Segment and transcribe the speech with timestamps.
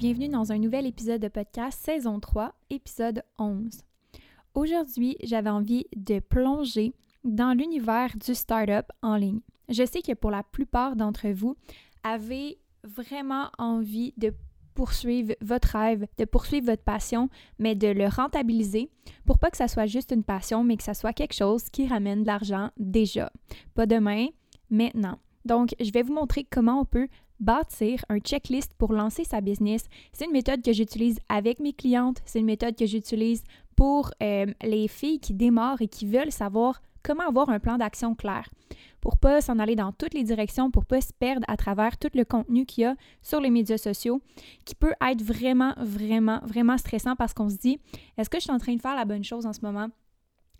[0.00, 3.82] Bienvenue dans un nouvel épisode de podcast saison 3, épisode 11.
[4.54, 9.40] Aujourd'hui, j'avais envie de plonger dans l'univers du startup en ligne.
[9.68, 11.54] Je sais que pour la plupart d'entre vous,
[12.02, 14.32] avez vraiment envie de
[14.74, 18.88] poursuivre votre rêve, de poursuivre votre passion, mais de le rentabiliser
[19.26, 21.86] pour pas que ça soit juste une passion, mais que ça soit quelque chose qui
[21.86, 23.30] ramène de l'argent déjà.
[23.74, 24.28] Pas demain,
[24.70, 25.18] maintenant.
[25.44, 27.08] Donc, je vais vous montrer comment on peut
[27.40, 29.86] bâtir un checklist pour lancer sa business.
[30.12, 33.42] C'est une méthode que j'utilise avec mes clientes, c'est une méthode que j'utilise
[33.76, 38.14] pour euh, les filles qui démarrent et qui veulent savoir comment avoir un plan d'action
[38.14, 38.48] clair
[39.00, 42.10] pour pas s'en aller dans toutes les directions, pour pas se perdre à travers tout
[42.14, 44.20] le contenu qu'il y a sur les médias sociaux,
[44.64, 47.78] qui peut être vraiment, vraiment, vraiment stressant parce qu'on se dit,
[48.18, 49.88] est-ce que je suis en train de faire la bonne chose en ce moment?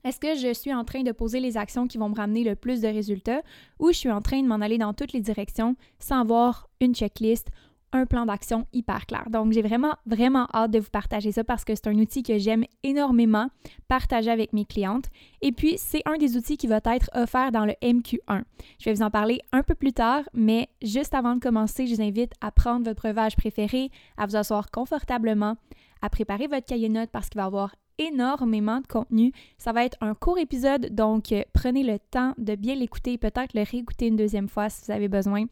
[0.04, 2.56] Est-ce que je suis en train de poser les actions qui vont me ramener le
[2.56, 3.42] plus de résultats
[3.78, 6.94] ou je suis en train de m'en aller dans toutes les directions sans avoir une
[6.94, 7.48] checklist,
[7.92, 9.28] un plan d'action hyper clair?
[9.30, 12.38] Donc, j'ai vraiment, vraiment hâte de vous partager ça parce que c'est un outil que
[12.38, 13.48] j'aime énormément
[13.88, 15.06] partager avec mes clientes.
[15.42, 18.44] Et puis, c'est un des outils qui va être offert dans le MQ1.
[18.78, 21.96] Je vais vous en parler un peu plus tard, mais juste avant de commencer, je
[21.96, 25.56] vous invite à prendre votre breuvage préféré, à vous asseoir confortablement,
[26.00, 29.32] à préparer votre cahier de notes parce qu'il va y avoir énormément de contenu.
[29.58, 33.54] Ça va être un court épisode, donc euh, prenez le temps de bien l'écouter, peut-être
[33.54, 35.44] le réécouter une deuxième fois si vous avez besoin.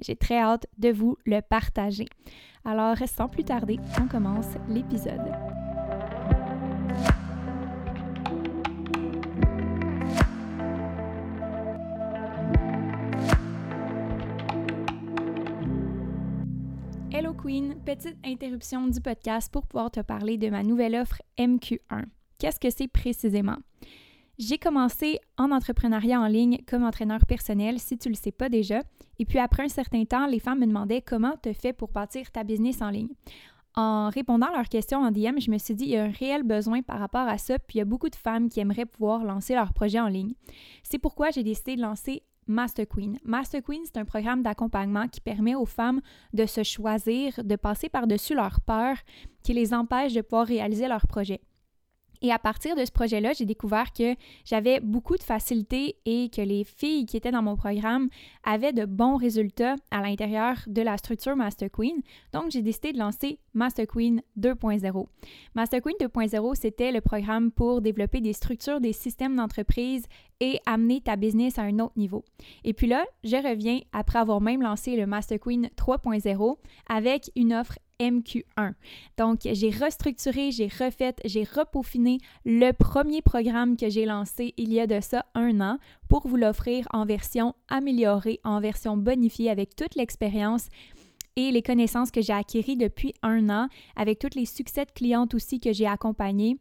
[0.00, 2.06] J'ai très hâte de vous le partager.
[2.64, 5.61] Alors, sans plus tarder, on commence l'épisode.
[17.42, 22.04] Petite interruption du podcast pour pouvoir te parler de ma nouvelle offre MQ1.
[22.38, 23.56] Qu'est-ce que c'est précisément?
[24.38, 28.48] J'ai commencé en entrepreneuriat en ligne comme entraîneur personnel, si tu ne le sais pas
[28.48, 28.82] déjà.
[29.18, 32.30] Et puis après un certain temps, les femmes me demandaient comment tu fais pour bâtir
[32.30, 33.10] ta business en ligne.
[33.74, 36.10] En répondant à leurs questions en DM, je me suis dit, il y a un
[36.10, 38.86] réel besoin par rapport à ça, puis il y a beaucoup de femmes qui aimeraient
[38.86, 40.34] pouvoir lancer leur projet en ligne.
[40.84, 43.18] C'est pourquoi j'ai décidé de lancer Master Queen.
[43.24, 46.00] Master Queen, c'est un programme d'accompagnement qui permet aux femmes
[46.32, 48.96] de se choisir, de passer par-dessus leur peur
[49.42, 51.40] qui les empêche de pouvoir réaliser leur projet.
[52.22, 56.40] Et à partir de ce projet-là, j'ai découvert que j'avais beaucoup de facilité et que
[56.40, 58.08] les filles qui étaient dans mon programme
[58.44, 62.00] avaient de bons résultats à l'intérieur de la structure Master Queen.
[62.32, 65.06] Donc, j'ai décidé de lancer Master Queen 2.0.
[65.56, 70.04] Master Queen 2.0, c'était le programme pour développer des structures, des systèmes d'entreprise
[70.38, 72.24] et amener ta business à un autre niveau.
[72.62, 76.56] Et puis là, je reviens après avoir même lancé le Master Queen 3.0
[76.88, 78.74] avec une offre MQ1.
[79.16, 84.80] Donc, j'ai restructuré, j'ai refait, j'ai repaufiné le premier programme que j'ai lancé il y
[84.80, 89.76] a de ça un an pour vous l'offrir en version améliorée, en version bonifiée avec
[89.76, 90.68] toute l'expérience
[91.36, 95.34] et les connaissances que j'ai acquises depuis un an, avec tous les succès de clientes
[95.34, 96.58] aussi que j'ai accompagnés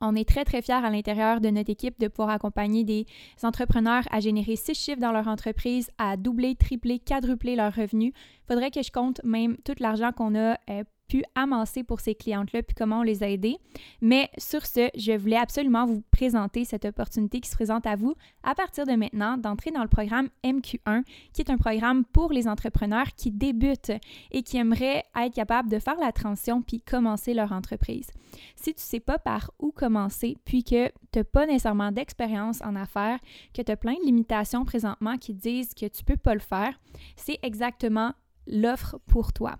[0.00, 3.06] on est très, très fiers à l'intérieur de notre équipe de pouvoir accompagner des
[3.42, 8.12] entrepreneurs à générer six chiffres dans leur entreprise, à doubler, tripler, quadrupler leurs revenus.
[8.14, 12.14] Il faudrait que je compte même tout l'argent qu'on a euh, pu amasser pour ces
[12.14, 13.56] clientes-là, puis comment on les a aidées.
[14.00, 18.14] Mais sur ce, je voulais absolument vous présenter cette opportunité qui se présente à vous
[18.42, 21.02] à partir de maintenant d'entrer dans le programme MQ1,
[21.32, 23.92] qui est un programme pour les entrepreneurs qui débutent
[24.30, 28.10] et qui aimeraient être capables de faire la transition puis commencer leur entreprise.
[28.56, 32.60] Si tu ne sais pas par où commencer, puis que tu n'as pas nécessairement d'expérience
[32.62, 33.18] en affaires,
[33.54, 36.40] que tu as plein de limitations présentement qui disent que tu ne peux pas le
[36.40, 36.78] faire,
[37.16, 38.12] c'est exactement
[38.46, 39.56] l'offre pour toi.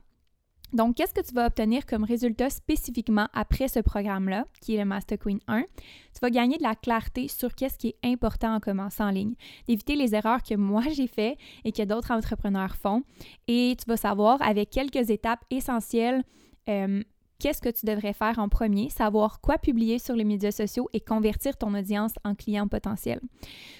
[0.72, 4.84] Donc, qu'est-ce que tu vas obtenir comme résultat spécifiquement après ce programme-là, qui est le
[4.84, 5.62] Master Queen 1?
[5.62, 9.34] Tu vas gagner de la clarté sur qu'est-ce qui est important en commençant en ligne,
[9.66, 13.02] d'éviter les erreurs que moi j'ai fait et que d'autres entrepreneurs font.
[13.46, 16.22] Et tu vas savoir avec quelques étapes essentielles
[16.68, 17.02] euh,
[17.38, 21.00] qu'est-ce que tu devrais faire en premier, savoir quoi publier sur les médias sociaux et
[21.00, 23.20] convertir ton audience en client potentiel.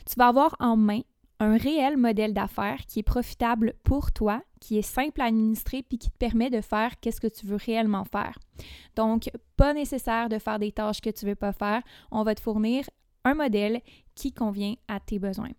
[0.06, 1.00] Tu vas avoir en main
[1.40, 5.98] un réel modèle d'affaires qui est profitable pour toi, qui est simple à administrer puis
[5.98, 8.38] qui te permet de faire qu'est-ce que tu veux réellement faire.
[8.96, 11.82] Donc, pas nécessaire de faire des tâches que tu veux pas faire.
[12.10, 12.84] On va te fournir
[13.24, 13.80] un modèle
[14.14, 15.52] qui convient à tes besoins.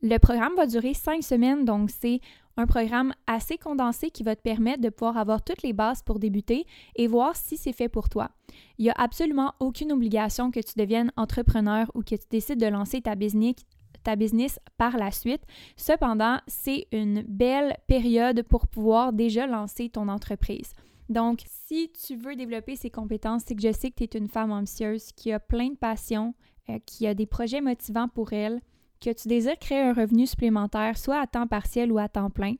[0.00, 2.20] Le programme va durer cinq semaines, donc c'est
[2.56, 6.20] un programme assez condensé qui va te permettre de pouvoir avoir toutes les bases pour
[6.20, 8.30] débuter et voir si c'est fait pour toi.
[8.78, 12.66] Il n'y a absolument aucune obligation que tu deviennes entrepreneur ou que tu décides de
[12.66, 13.56] lancer ta business,
[14.02, 15.42] ta business par la suite.
[15.76, 20.72] Cependant, c'est une belle période pour pouvoir déjà lancer ton entreprise.
[21.08, 24.28] Donc, si tu veux développer ces compétences, c'est que je sais que tu es une
[24.28, 26.34] femme ambitieuse qui a plein de passion,
[26.68, 28.60] euh, qui a des projets motivants pour elle,
[29.00, 32.54] que tu désires créer un revenu supplémentaire, soit à temps partiel ou à temps plein,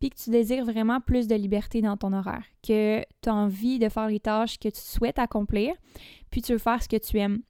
[0.00, 3.78] puis que tu désires vraiment plus de liberté dans ton horaire, que tu as envie
[3.78, 5.74] de faire les tâches que tu souhaites accomplir,
[6.30, 7.42] puis tu veux faire ce que tu aimes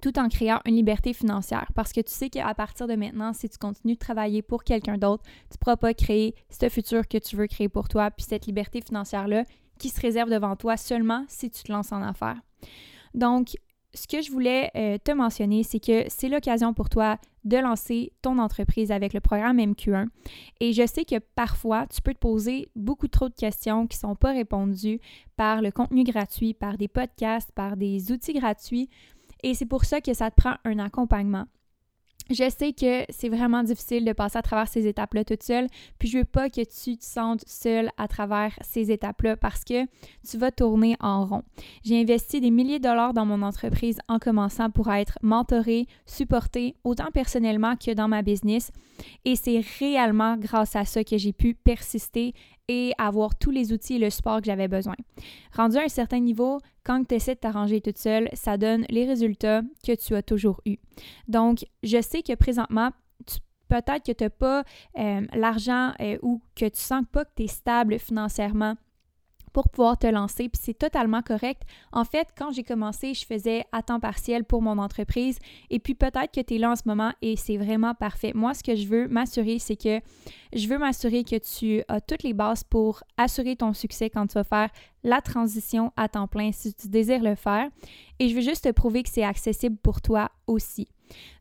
[0.00, 1.70] tout en créant une liberté financière.
[1.74, 4.98] Parce que tu sais qu'à partir de maintenant, si tu continues de travailler pour quelqu'un
[4.98, 8.26] d'autre, tu ne pourras pas créer ce futur que tu veux créer pour toi, puis
[8.28, 9.44] cette liberté financière-là
[9.78, 12.40] qui se réserve devant toi seulement si tu te lances en affaires.
[13.14, 13.56] Donc,
[13.94, 18.12] ce que je voulais euh, te mentionner, c'est que c'est l'occasion pour toi de lancer
[18.20, 20.08] ton entreprise avec le programme MQ1.
[20.60, 24.10] Et je sais que parfois, tu peux te poser beaucoup trop de questions qui ne
[24.10, 25.00] sont pas répondues
[25.36, 28.90] par le contenu gratuit, par des podcasts, par des outils gratuits
[29.42, 31.46] et c'est pour ça que ça te prend un accompagnement.
[32.30, 35.66] Je sais que c'est vraiment difficile de passer à travers ces étapes-là toute seule,
[35.98, 39.86] puis je veux pas que tu te sentes seule à travers ces étapes-là parce que
[40.28, 41.42] tu vas tourner en rond.
[41.84, 46.76] J'ai investi des milliers de dollars dans mon entreprise en commençant pour être mentorée, supportée,
[46.84, 48.72] autant personnellement que dans ma business,
[49.24, 52.34] et c'est réellement grâce à ça que j'ai pu persister
[52.68, 54.94] et avoir tous les outils et le support que j'avais besoin.
[55.56, 59.06] Rendu à un certain niveau, quand tu essaies de t'arranger toute seule, ça donne les
[59.06, 60.78] résultats que tu as toujours eus.
[61.26, 62.90] Donc, je sais que présentement,
[63.68, 64.64] peut-être que tu n'as pas
[64.98, 68.76] euh, l'argent euh, ou que tu sens pas que tu es stable financièrement
[69.52, 71.62] pour pouvoir te lancer, puis c'est totalement correct.
[71.92, 75.38] En fait, quand j'ai commencé, je faisais à temps partiel pour mon entreprise,
[75.70, 78.32] et puis peut-être que tu es là en ce moment et c'est vraiment parfait.
[78.34, 80.00] Moi, ce que je veux m'assurer, c'est que
[80.52, 84.34] je veux m'assurer que tu as toutes les bases pour assurer ton succès quand tu
[84.34, 84.70] vas faire
[85.04, 87.68] la transition à temps plein si tu désires le faire,
[88.18, 90.88] et je veux juste te prouver que c'est accessible pour toi aussi.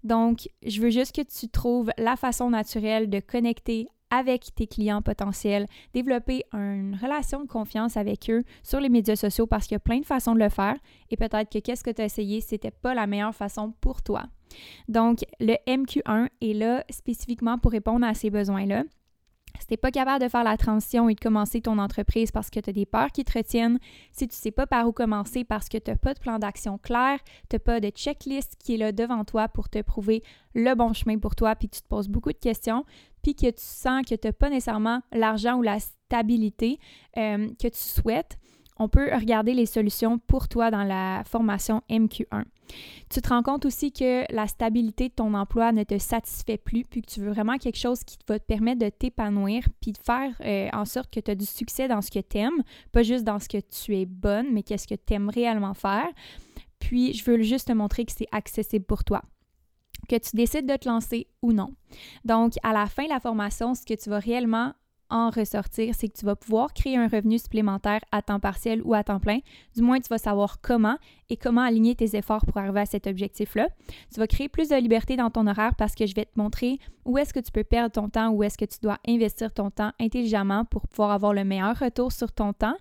[0.03, 5.01] Donc, je veux juste que tu trouves la façon naturelle de connecter avec tes clients
[5.01, 9.77] potentiels, développer une relation de confiance avec eux sur les médias sociaux parce qu'il y
[9.77, 10.75] a plein de façons de le faire
[11.09, 14.23] et peut-être que qu'est-ce que tu as essayé, c'était pas la meilleure façon pour toi.
[14.87, 18.83] Donc, le MQ1 est là spécifiquement pour répondre à ces besoins-là.
[19.59, 22.49] Si tu n'es pas capable de faire la transition et de commencer ton entreprise parce
[22.49, 23.79] que tu as des peurs qui te retiennent,
[24.11, 26.77] si tu sais pas par où commencer parce que tu n'as pas de plan d'action
[26.77, 27.19] clair,
[27.49, 30.23] tu n'as pas de checklist qui est là devant toi pour te prouver
[30.53, 32.85] le bon chemin pour toi, puis tu te poses beaucoup de questions,
[33.21, 36.79] puis que tu sens que tu n'as pas nécessairement l'argent ou la stabilité
[37.17, 38.37] euh, que tu souhaites,
[38.79, 42.43] on peut regarder les solutions pour toi dans la formation MQ1.
[43.09, 46.83] Tu te rends compte aussi que la stabilité de ton emploi ne te satisfait plus,
[46.83, 49.97] puis que tu veux vraiment quelque chose qui va te permettre de t'épanouir, puis de
[49.97, 53.03] faire euh, en sorte que tu as du succès dans ce que tu aimes, pas
[53.03, 56.07] juste dans ce que tu es bonne, mais qu'est-ce que tu aimes réellement faire.
[56.79, 59.21] Puis, je veux juste te montrer que c'est accessible pour toi
[60.07, 61.73] que tu décides de te lancer ou non.
[62.23, 64.73] Donc, à la fin de la formation, ce que tu vas réellement
[65.09, 68.93] en ressortir, c'est que tu vas pouvoir créer un revenu supplémentaire à temps partiel ou
[68.93, 69.39] à temps plein.
[69.75, 70.97] Du moins, tu vas savoir comment
[71.29, 73.69] et comment aligner tes efforts pour arriver à cet objectif-là.
[74.13, 76.79] Tu vas créer plus de liberté dans ton horaire parce que je vais te montrer
[77.05, 79.71] où est-ce que tu peux perdre ton temps, où est-ce que tu dois investir ton
[79.71, 82.75] temps intelligemment pour pouvoir avoir le meilleur retour sur ton temps.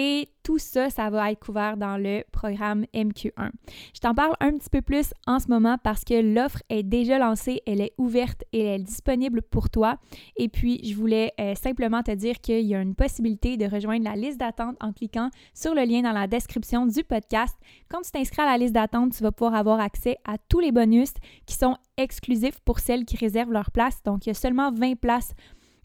[0.00, 3.50] Et tout ça, ça va être couvert dans le programme MQ1.
[3.92, 7.18] Je t'en parle un petit peu plus en ce moment parce que l'offre est déjà
[7.18, 9.98] lancée, elle est ouverte et elle est disponible pour toi.
[10.36, 14.04] Et puis, je voulais euh, simplement te dire qu'il y a une possibilité de rejoindre
[14.04, 17.58] la liste d'attente en cliquant sur le lien dans la description du podcast.
[17.88, 20.70] Quand tu t'inscris à la liste d'attente, tu vas pouvoir avoir accès à tous les
[20.70, 21.10] bonus
[21.44, 24.00] qui sont exclusifs pour celles qui réservent leur place.
[24.04, 25.34] Donc, il y a seulement 20 places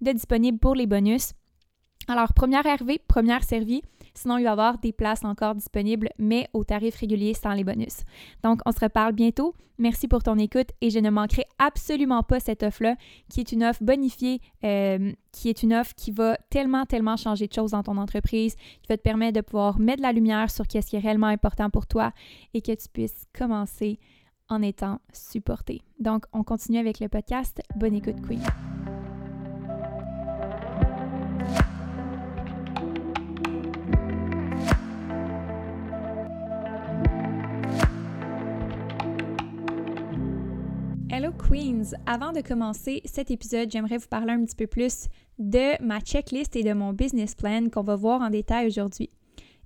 [0.01, 1.33] de disponibles pour les bonus.
[2.07, 3.81] Alors, première arrivée, première servie.
[4.15, 7.63] Sinon, il va y avoir des places encore disponibles, mais au tarif régulier sans les
[7.63, 8.01] bonus.
[8.43, 9.55] Donc, on se reparle bientôt.
[9.79, 12.95] Merci pour ton écoute et je ne manquerai absolument pas cette offre-là,
[13.29, 17.47] qui est une offre bonifiée, euh, qui est une offre qui va tellement, tellement changer
[17.47, 20.51] de choses dans ton entreprise, qui va te permettre de pouvoir mettre de la lumière
[20.51, 22.11] sur ce qui est réellement important pour toi
[22.53, 23.99] et que tu puisses commencer
[24.47, 25.81] en étant supporté.
[25.99, 27.61] Donc, on continue avec le podcast.
[27.75, 28.43] Bonne écoute, Queen.
[41.15, 41.93] Hello Queens!
[42.07, 45.05] Avant de commencer cet épisode, j'aimerais vous parler un petit peu plus
[45.37, 49.11] de ma checklist et de mon business plan qu'on va voir en détail aujourd'hui.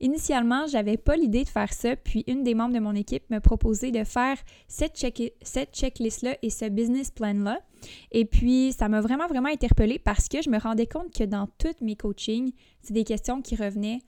[0.01, 3.39] Initialement, j'avais pas l'idée de faire ça, puis une des membres de mon équipe m'a
[3.39, 4.35] proposé de faire
[4.67, 7.61] cette, check cette checklist-là et ce business plan-là.
[8.11, 11.47] Et puis, ça m'a vraiment, vraiment interpellée parce que je me rendais compte que dans
[11.59, 12.51] tous mes coachings,
[12.81, 14.01] c'est des questions qui revenaient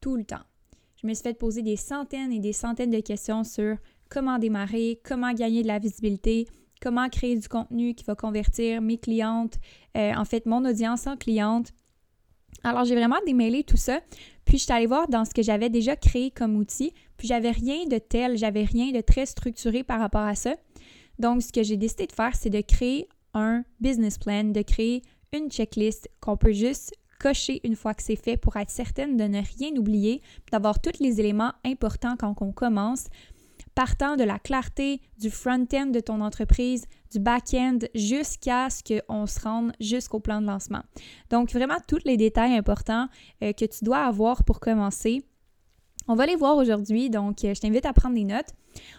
[0.00, 0.42] tout le temps.
[1.00, 3.76] Je me suis fait poser des centaines et des centaines de questions sur
[4.08, 6.48] comment démarrer, comment gagner de la visibilité,
[6.80, 9.58] comment créer du contenu qui va convertir mes clientes,
[9.96, 11.72] euh, en fait, mon audience en cliente.
[12.62, 14.00] Alors, j'ai vraiment démêlé tout ça.
[14.44, 17.52] Puis je suis allée voir dans ce que j'avais déjà créé comme outil, puis j'avais
[17.52, 20.56] rien de tel, j'avais rien de très structuré par rapport à ça.
[21.20, 25.02] Donc ce que j'ai décidé de faire, c'est de créer un business plan, de créer
[25.32, 29.24] une checklist qu'on peut juste cocher une fois que c'est fait pour être certaine de
[29.24, 33.04] ne rien oublier, d'avoir tous les éléments importants quand on commence,
[33.80, 39.40] partant de la clarté du front-end de ton entreprise, du back-end, jusqu'à ce qu'on se
[39.40, 40.82] rende jusqu'au plan de lancement.
[41.30, 43.08] Donc, vraiment, tous les détails importants
[43.42, 45.24] euh, que tu dois avoir pour commencer.
[46.08, 48.52] On va les voir aujourd'hui, donc euh, je t'invite à prendre des notes.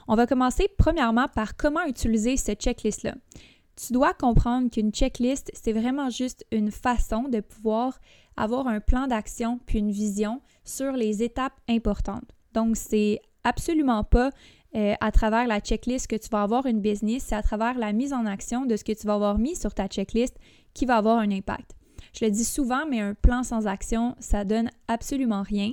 [0.08, 3.14] On va commencer premièrement par comment utiliser cette checklist-là.
[3.76, 8.00] Tu dois comprendre qu'une checklist, c'est vraiment juste une façon de pouvoir
[8.36, 12.32] avoir un plan d'action puis une vision sur les étapes importantes.
[12.56, 14.32] Donc, c'est absolument pas
[14.76, 17.92] euh, à travers la checklist que tu vas avoir une business, c'est à travers la
[17.92, 20.38] mise en action de ce que tu vas avoir mis sur ta checklist
[20.74, 21.72] qui va avoir un impact.
[22.14, 25.72] Je le dis souvent, mais un plan sans action, ça donne absolument rien.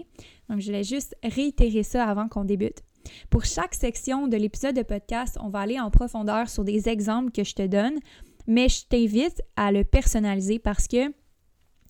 [0.49, 2.83] Donc, je voulais juste réitérer ça avant qu'on débute.
[3.31, 7.31] Pour chaque section de l'épisode de podcast, on va aller en profondeur sur des exemples
[7.31, 7.99] que je te donne,
[8.47, 11.09] mais je t'invite à le personnaliser parce que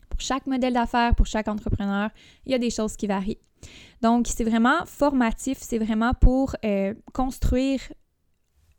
[0.09, 2.11] pour chaque modèle d'affaires, pour chaque entrepreneur,
[2.47, 3.39] il y a des choses qui varient.
[4.03, 7.81] Donc, c'est vraiment formatif, c'est vraiment pour euh, construire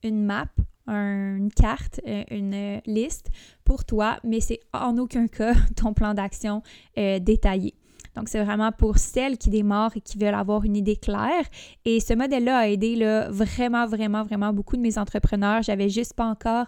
[0.04, 0.48] une map,
[0.88, 3.30] une carte, euh, une euh, liste
[3.66, 6.62] pour toi, mais c'est en aucun cas ton plan d'action
[6.96, 7.76] détaillé.
[8.16, 11.46] Donc, c'est vraiment pour celles qui démarrent et qui veulent avoir une idée claire.
[11.86, 15.62] Et ce modèle-là a aidé là, vraiment, vraiment, vraiment beaucoup de mes entrepreneurs.
[15.62, 16.66] J'avais juste pas encore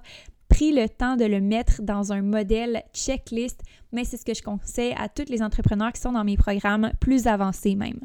[0.51, 3.61] pris le temps de le mettre dans un modèle checklist,
[3.93, 6.91] mais c'est ce que je conseille à tous les entrepreneurs qui sont dans mes programmes
[6.99, 7.99] plus avancés même.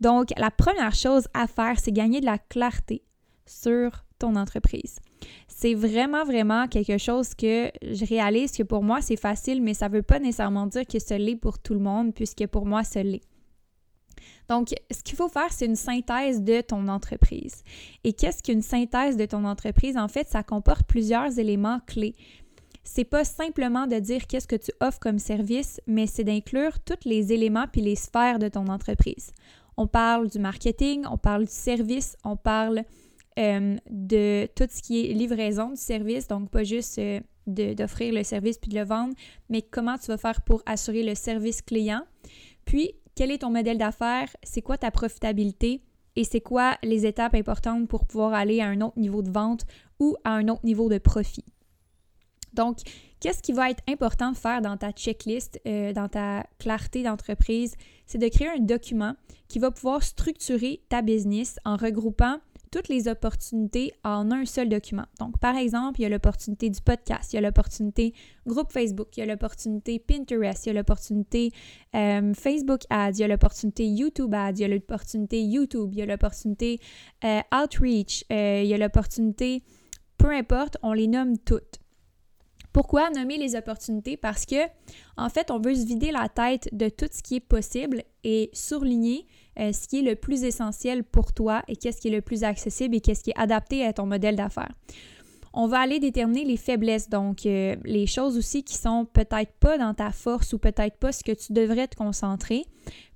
[0.00, 3.02] Donc, la première chose à faire, c'est gagner de la clarté
[3.46, 5.00] sur ton entreprise.
[5.48, 9.88] C'est vraiment, vraiment quelque chose que je réalise que pour moi, c'est facile, mais ça
[9.88, 12.84] ne veut pas nécessairement dire que ce l'est pour tout le monde, puisque pour moi,
[12.84, 13.22] ce l'est.
[14.48, 17.62] Donc, ce qu'il faut faire, c'est une synthèse de ton entreprise.
[18.04, 19.96] Et qu'est-ce qu'une synthèse de ton entreprise?
[19.96, 22.14] En fait, ça comporte plusieurs éléments clés.
[22.84, 27.04] C'est pas simplement de dire qu'est-ce que tu offres comme service, mais c'est d'inclure tous
[27.08, 29.32] les éléments puis les sphères de ton entreprise.
[29.76, 32.82] On parle du marketing, on parle du service, on parle
[33.38, 38.24] euh, de tout ce qui est livraison du service, donc pas juste euh, d'offrir le
[38.24, 39.14] service puis de le vendre,
[39.48, 42.02] mais comment tu vas faire pour assurer le service client.
[42.64, 45.82] Puis, quel est ton modèle d'affaires, c'est quoi ta profitabilité
[46.16, 49.64] et c'est quoi les étapes importantes pour pouvoir aller à un autre niveau de vente
[49.98, 51.44] ou à un autre niveau de profit.
[52.52, 52.78] Donc,
[53.20, 57.76] qu'est-ce qui va être important de faire dans ta checklist, euh, dans ta clarté d'entreprise?
[58.06, 59.14] C'est de créer un document
[59.48, 62.40] qui va pouvoir structurer ta business en regroupant
[62.72, 65.04] toutes les opportunités en un seul document.
[65.20, 68.14] Donc, par exemple, il y a l'opportunité du podcast, il y a l'opportunité
[68.46, 71.52] groupe Facebook, il y a l'opportunité Pinterest, il y a l'opportunité
[71.94, 75.98] euh, Facebook Ads, il y a l'opportunité YouTube Ads, il y a l'opportunité YouTube, il
[75.98, 76.80] y a l'opportunité
[77.24, 79.62] euh, Outreach, euh, il y a l'opportunité,
[80.16, 81.78] peu importe, on les nomme toutes.
[82.72, 84.16] Pourquoi nommer les opportunités?
[84.16, 84.66] Parce que,
[85.18, 88.48] en fait, on veut se vider la tête de tout ce qui est possible et
[88.54, 89.26] surligner
[89.58, 92.44] euh, ce qui est le plus essentiel pour toi et qu'est-ce qui est le plus
[92.44, 94.72] accessible et qu'est-ce qui est adapté à ton modèle d'affaires.
[95.54, 99.76] On va aller déterminer les faiblesses, donc euh, les choses aussi qui sont peut-être pas
[99.76, 102.64] dans ta force ou peut-être pas ce que tu devrais te concentrer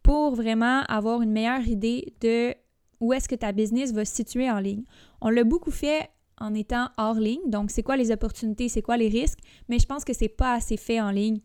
[0.03, 2.55] pour vraiment avoir une meilleure idée de
[3.01, 4.85] où est-ce que ta business va se situer en ligne.
[5.23, 8.99] On l'a beaucoup fait en étant hors ligne, donc c'est quoi les opportunités, c'est quoi
[8.99, 9.39] les risques,
[9.69, 11.41] mais je pense que c'est pas assez fait en ligne.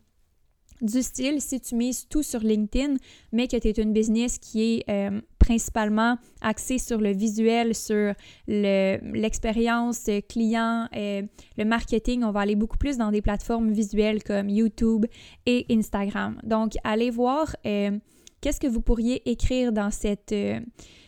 [0.82, 2.96] Du style, si tu mises tout sur LinkedIn,
[3.30, 8.14] mais que tu es une business qui est euh, principalement axée sur le visuel, sur
[8.48, 11.22] l'expérience client, euh,
[11.56, 15.06] le marketing, on va aller beaucoup plus dans des plateformes visuelles comme YouTube
[15.46, 16.40] et Instagram.
[16.42, 17.96] Donc, allez voir euh,
[18.40, 20.34] qu'est-ce que vous pourriez écrire dans cette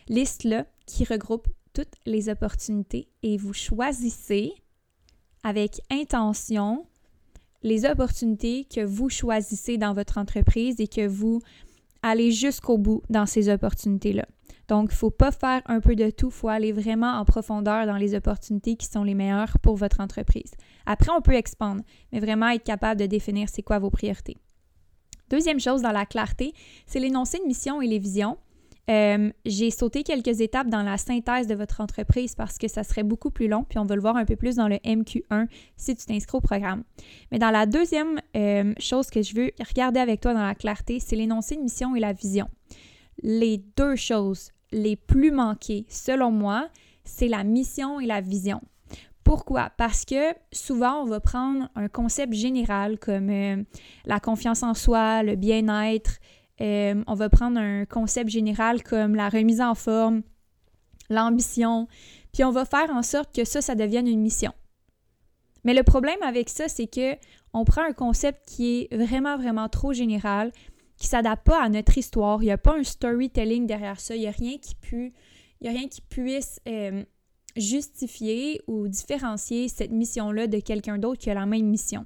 [0.08, 4.52] liste-là qui regroupe toutes les opportunités et vous choisissez
[5.42, 6.86] avec intention
[7.64, 11.40] les opportunités que vous choisissez dans votre entreprise et que vous
[12.02, 14.26] allez jusqu'au bout dans ces opportunités-là.
[14.68, 17.24] Donc, il ne faut pas faire un peu de tout, il faut aller vraiment en
[17.24, 20.52] profondeur dans les opportunités qui sont les meilleures pour votre entreprise.
[20.86, 24.36] Après, on peut expandre, mais vraiment être capable de définir c'est quoi vos priorités.
[25.30, 26.52] Deuxième chose dans la clarté,
[26.86, 28.36] c'est l'énoncé de mission et les visions.
[28.90, 33.02] Euh, j'ai sauté quelques étapes dans la synthèse de votre entreprise parce que ça serait
[33.02, 35.96] beaucoup plus long, puis on va le voir un peu plus dans le MQ1 si
[35.96, 36.84] tu t'inscris au programme.
[37.32, 41.00] Mais dans la deuxième euh, chose que je veux regarder avec toi dans la clarté,
[41.00, 42.48] c'est l'énoncé de mission et la vision.
[43.22, 46.68] Les deux choses les plus manquées, selon moi,
[47.04, 48.60] c'est la mission et la vision.
[49.22, 49.70] Pourquoi?
[49.78, 53.62] Parce que souvent, on va prendre un concept général comme euh,
[54.04, 56.18] la confiance en soi, le bien-être,
[56.60, 60.22] euh, on va prendre un concept général comme la remise en forme,
[61.10, 61.88] l'ambition,
[62.32, 64.52] puis on va faire en sorte que ça, ça devienne une mission.
[65.64, 67.16] Mais le problème avec ça, c'est que
[67.52, 70.52] on prend un concept qui est vraiment, vraiment trop général,
[70.96, 72.42] qui ne s'adapte pas à notre histoire.
[72.42, 74.14] Il n'y a pas un storytelling derrière ça.
[74.14, 74.74] Il n'y a rien qui,
[75.64, 77.04] a rien qui puisse euh,
[77.56, 82.04] justifier ou différencier cette mission-là de quelqu'un d'autre qui a la même mission.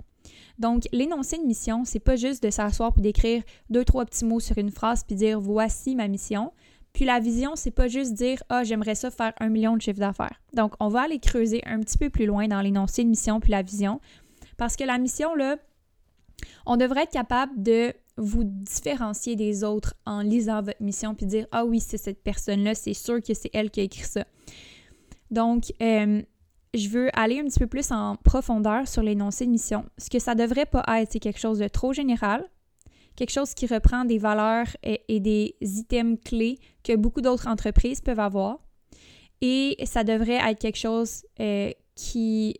[0.58, 4.40] Donc, l'énoncé de mission, c'est pas juste de s'asseoir puis d'écrire deux, trois petits mots
[4.40, 6.52] sur une phrase puis dire voici ma mission.
[6.92, 10.00] Puis la vision, c'est pas juste dire ah, j'aimerais ça faire un million de chiffre
[10.00, 10.40] d'affaires.
[10.54, 13.52] Donc, on va aller creuser un petit peu plus loin dans l'énoncé de mission puis
[13.52, 14.00] la vision.
[14.56, 15.56] Parce que la mission, là,
[16.66, 21.46] on devrait être capable de vous différencier des autres en lisant votre mission puis dire
[21.52, 24.24] ah oui, c'est cette personne-là, c'est sûr que c'est elle qui a écrit ça.
[25.30, 26.22] Donc, euh,
[26.74, 29.84] je veux aller un petit peu plus en profondeur sur l'énoncé de mission.
[29.98, 32.44] Ce que ça devrait pas être, c'est quelque chose de trop général,
[33.16, 38.20] quelque chose qui reprend des valeurs et, des items clés que beaucoup d'autres entreprises peuvent
[38.20, 38.58] avoir.
[39.40, 42.56] Et ça devrait être quelque chose euh, qui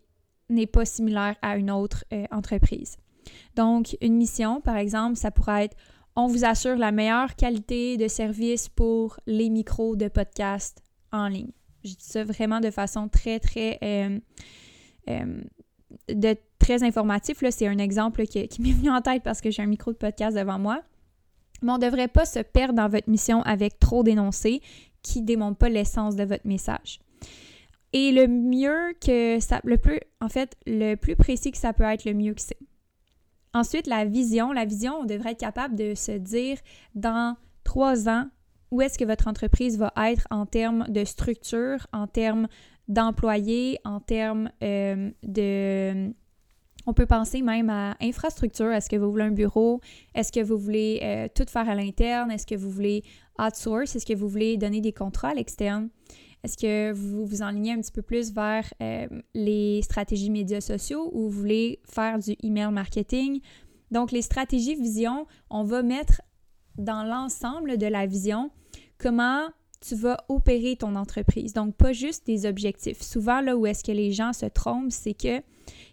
[0.48, 2.96] n'est pas similaire à une autre euh, entreprise.
[3.56, 5.76] Donc, une mission, par exemple, ça pourrait être
[6.20, 11.52] on vous assure la meilleure qualité de service pour les micros de podcast en ligne.
[11.88, 14.18] Je dis ça vraiment de façon très, très, euh,
[15.08, 15.42] euh,
[16.08, 17.42] de, très informatif.
[17.50, 20.36] C'est un exemple qui, m'est venu en tête parce que j'ai un micro de podcast
[20.36, 20.82] devant moi.
[21.62, 24.62] Mais on ne devrait pas se perdre dans votre mission avec trop d'énoncés
[25.02, 27.00] qui ne démontrent pas l'essence de votre message.
[27.92, 31.84] Et le mieux que ça, le plus, en fait, le plus précis que ça peut
[31.84, 32.58] être, le mieux que c'est.
[33.54, 34.52] Ensuite, la vision.
[34.52, 36.58] La vision, on devrait être capable de se dire
[36.94, 38.28] dans trois ans,
[38.70, 42.48] où est-ce que votre entreprise va être en termes de structure, en termes
[42.88, 46.12] d'employés, en termes euh, de...
[46.86, 48.72] On peut penser même à infrastructure.
[48.72, 49.80] Est-ce que vous voulez un bureau?
[50.14, 52.30] Est-ce que vous voulez euh, tout faire à l'interne?
[52.30, 53.02] Est-ce que vous voulez
[53.38, 53.94] outsource?
[53.94, 55.90] Est-ce que vous voulez donner des contrats à l'externe?
[56.42, 61.10] Est-ce que vous vous enlignez un petit peu plus vers euh, les stratégies médias sociaux
[61.12, 63.40] ou vous voulez faire du email marketing?
[63.90, 66.22] Donc, les stratégies vision, on va mettre
[66.78, 68.50] dans l'ensemble de la vision
[68.98, 69.48] comment
[69.80, 71.52] tu vas opérer ton entreprise.
[71.52, 73.00] Donc, pas juste des objectifs.
[73.00, 75.40] Souvent, là où est-ce que les gens se trompent, c'est que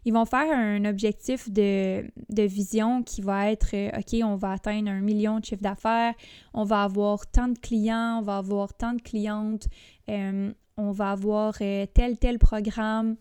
[0.06, 4.89] ils vont faire un objectif de, vision qui va être euh, OK, on va atteindre
[4.89, 6.13] un million de chiffre d'affaires,
[6.54, 9.67] on va avoir tant de clients, on va avoir tant de clientes,
[10.10, 13.17] euh, on va avoir euh, tel, tel programme.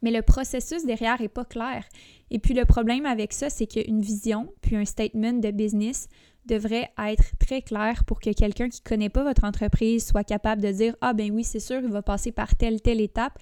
[0.00, 1.84] Mais le processus derrière n'est pas clair.
[2.30, 6.08] Et puis le problème avec ça, c'est qu'une vision, puis un statement de business
[6.48, 10.62] devrait être très clair pour que quelqu'un qui ne connaît pas votre entreprise soit capable
[10.62, 13.38] de dire Ah, ben oui, c'est sûr, il va passer par telle, telle étape.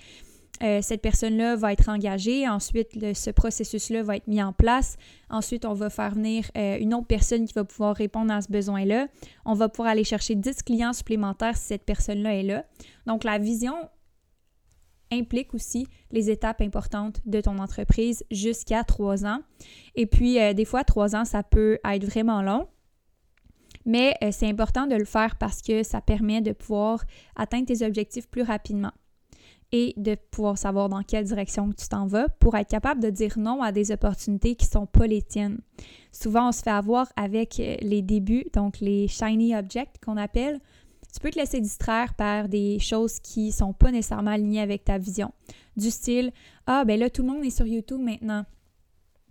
[0.62, 2.48] Euh, cette personne-là va être engagée.
[2.48, 4.96] Ensuite, ce processus-là va être mis en place.
[5.28, 8.50] Ensuite, on va faire venir euh, une autre personne qui va pouvoir répondre à ce
[8.50, 9.08] besoin-là.
[9.44, 12.64] On va pouvoir aller chercher 10 clients supplémentaires si cette personne-là est là.
[13.06, 13.74] Donc, la vision
[15.12, 19.40] implique aussi les étapes importantes de ton entreprise jusqu'à trois ans.
[19.94, 22.66] Et puis, euh, des fois, trois ans, ça peut être vraiment long.
[23.86, 27.04] Mais euh, c'est important de le faire parce que ça permet de pouvoir
[27.36, 28.92] atteindre tes objectifs plus rapidement
[29.72, 33.38] et de pouvoir savoir dans quelle direction tu t'en vas pour être capable de dire
[33.38, 35.60] non à des opportunités qui ne sont pas les tiennes.
[36.12, 40.60] Souvent, on se fait avoir avec euh, les débuts, donc les shiny objects qu'on appelle.
[41.12, 44.84] Tu peux te laisser distraire par des choses qui ne sont pas nécessairement alignées avec
[44.84, 45.32] ta vision.
[45.76, 46.30] Du style
[46.66, 48.44] Ah, ben là, tout le monde est sur YouTube maintenant.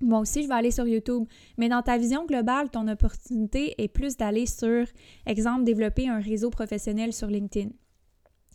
[0.05, 1.25] Moi aussi, je vais aller sur YouTube.
[1.57, 4.85] Mais dans ta vision globale, ton opportunité est plus d'aller sur,
[5.25, 7.69] exemple, développer un réseau professionnel sur LinkedIn.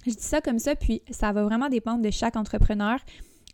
[0.07, 2.99] Je dis ça comme ça, puis ça va vraiment dépendre de chaque entrepreneur,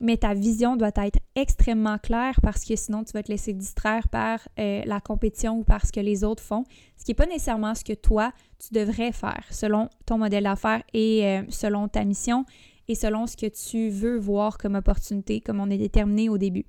[0.01, 4.09] mais ta vision doit être extrêmement claire parce que sinon tu vas te laisser distraire
[4.09, 6.65] par euh, la compétition ou par ce que les autres font,
[6.99, 10.83] ce qui n'est pas nécessairement ce que toi, tu devrais faire selon ton modèle d'affaires
[10.93, 12.45] et euh, selon ta mission
[12.89, 16.67] et selon ce que tu veux voir comme opportunité, comme on est déterminé au début.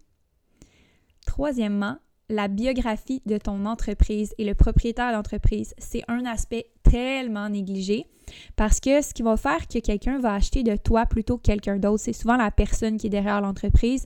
[1.27, 1.97] Troisièmement,
[2.29, 8.07] la biographie de ton entreprise et le propriétaire d'entreprise, c'est un aspect tellement négligé
[8.55, 11.77] parce que ce qui va faire que quelqu'un va acheter de toi plutôt que quelqu'un
[11.77, 14.05] d'autre, c'est souvent la personne qui est derrière l'entreprise.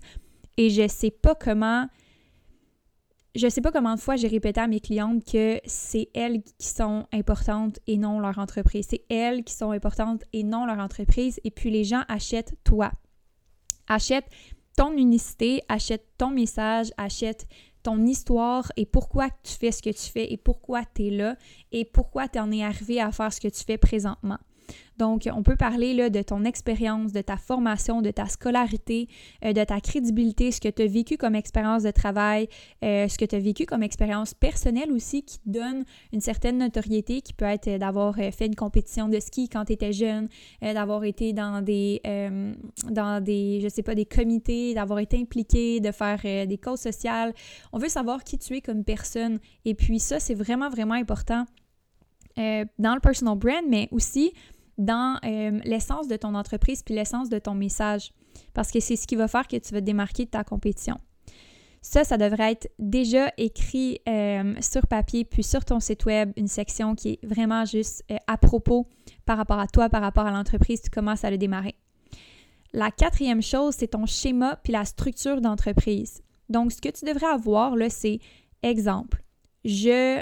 [0.57, 1.87] Et je sais pas comment.
[3.33, 6.67] Je sais pas combien de fois j'ai répété à mes clientes que c'est elles qui
[6.67, 8.87] sont importantes et non leur entreprise.
[8.89, 11.39] C'est elles qui sont importantes et non leur entreprise.
[11.43, 12.91] Et puis les gens achètent toi.
[13.87, 14.27] Achètent
[14.81, 17.45] ton unicité, achètent ton message, achètent
[17.83, 21.35] ton histoire et pourquoi tu fais ce que tu fais et pourquoi tu es là
[21.71, 24.39] et pourquoi tu en es arrivé à faire ce que tu fais présentement.
[25.01, 29.07] Donc, on peut parler là, de ton expérience, de ta formation, de ta scolarité,
[29.43, 32.47] euh, de ta crédibilité, ce que tu as vécu comme expérience de travail,
[32.83, 36.59] euh, ce que tu as vécu comme expérience personnelle aussi qui te donne une certaine
[36.59, 40.27] notoriété qui peut être euh, d'avoir fait une compétition de ski quand tu étais jeune,
[40.61, 41.99] d'avoir été dans des,
[42.91, 47.33] dans des, je sais pas, des comités, d'avoir été impliqué, de faire des causes sociales.
[47.73, 49.39] On veut savoir qui tu es comme personne.
[49.65, 51.45] Et puis ça, c'est vraiment, vraiment important
[52.37, 54.33] dans le personal brand, mais aussi
[54.81, 58.11] dans euh, l'essence de ton entreprise puis l'essence de ton message.
[58.53, 60.97] Parce que c'est ce qui va faire que tu vas te démarquer de ta compétition.
[61.83, 66.47] Ça, ça devrait être déjà écrit euh, sur papier, puis sur ton site web, une
[66.47, 68.87] section qui est vraiment juste euh, à propos
[69.25, 71.75] par rapport à toi, par rapport à l'entreprise, tu commences à le démarrer.
[72.73, 76.21] La quatrième chose, c'est ton schéma puis la structure d'entreprise.
[76.49, 78.19] Donc, ce que tu devrais avoir, là, c'est
[78.61, 79.23] exemple,
[79.65, 80.21] je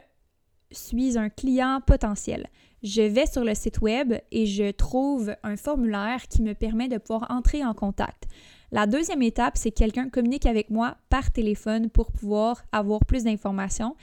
[0.72, 2.48] suis un client potentiel
[2.84, 6.98] je vais sur le site web et je trouve un formulaire qui me permet de
[6.98, 8.28] pouvoir entrer en contact.
[8.72, 13.24] La deuxième étape, c'est que quelqu'un communique avec moi par téléphone pour pouvoir avoir plus
[13.24, 13.96] d'informations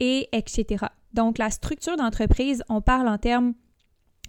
[0.00, 0.86] et etc.
[1.12, 3.54] Donc, la structure d'entreprise, on parle en termes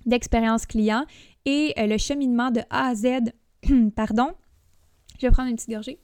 [0.05, 1.05] d'expérience client
[1.45, 3.07] et euh, le cheminement de A à Z.
[3.95, 4.33] Pardon,
[5.19, 5.99] je vais prendre une petite gorgée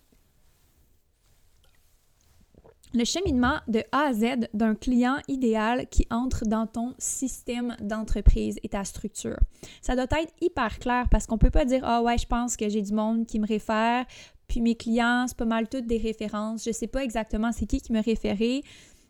[2.93, 8.59] le cheminement de A à Z d'un client idéal qui entre dans ton système d'entreprise
[8.63, 9.37] et ta structure.
[9.81, 12.57] Ça doit être hyper clair parce qu'on ne peut pas dire Ah ouais, je pense
[12.57, 14.05] que j'ai du monde qui me réfère,
[14.47, 16.65] puis mes clients, c'est pas mal toutes des références.
[16.65, 18.61] Je sais pas exactement c'est qui qui me référait.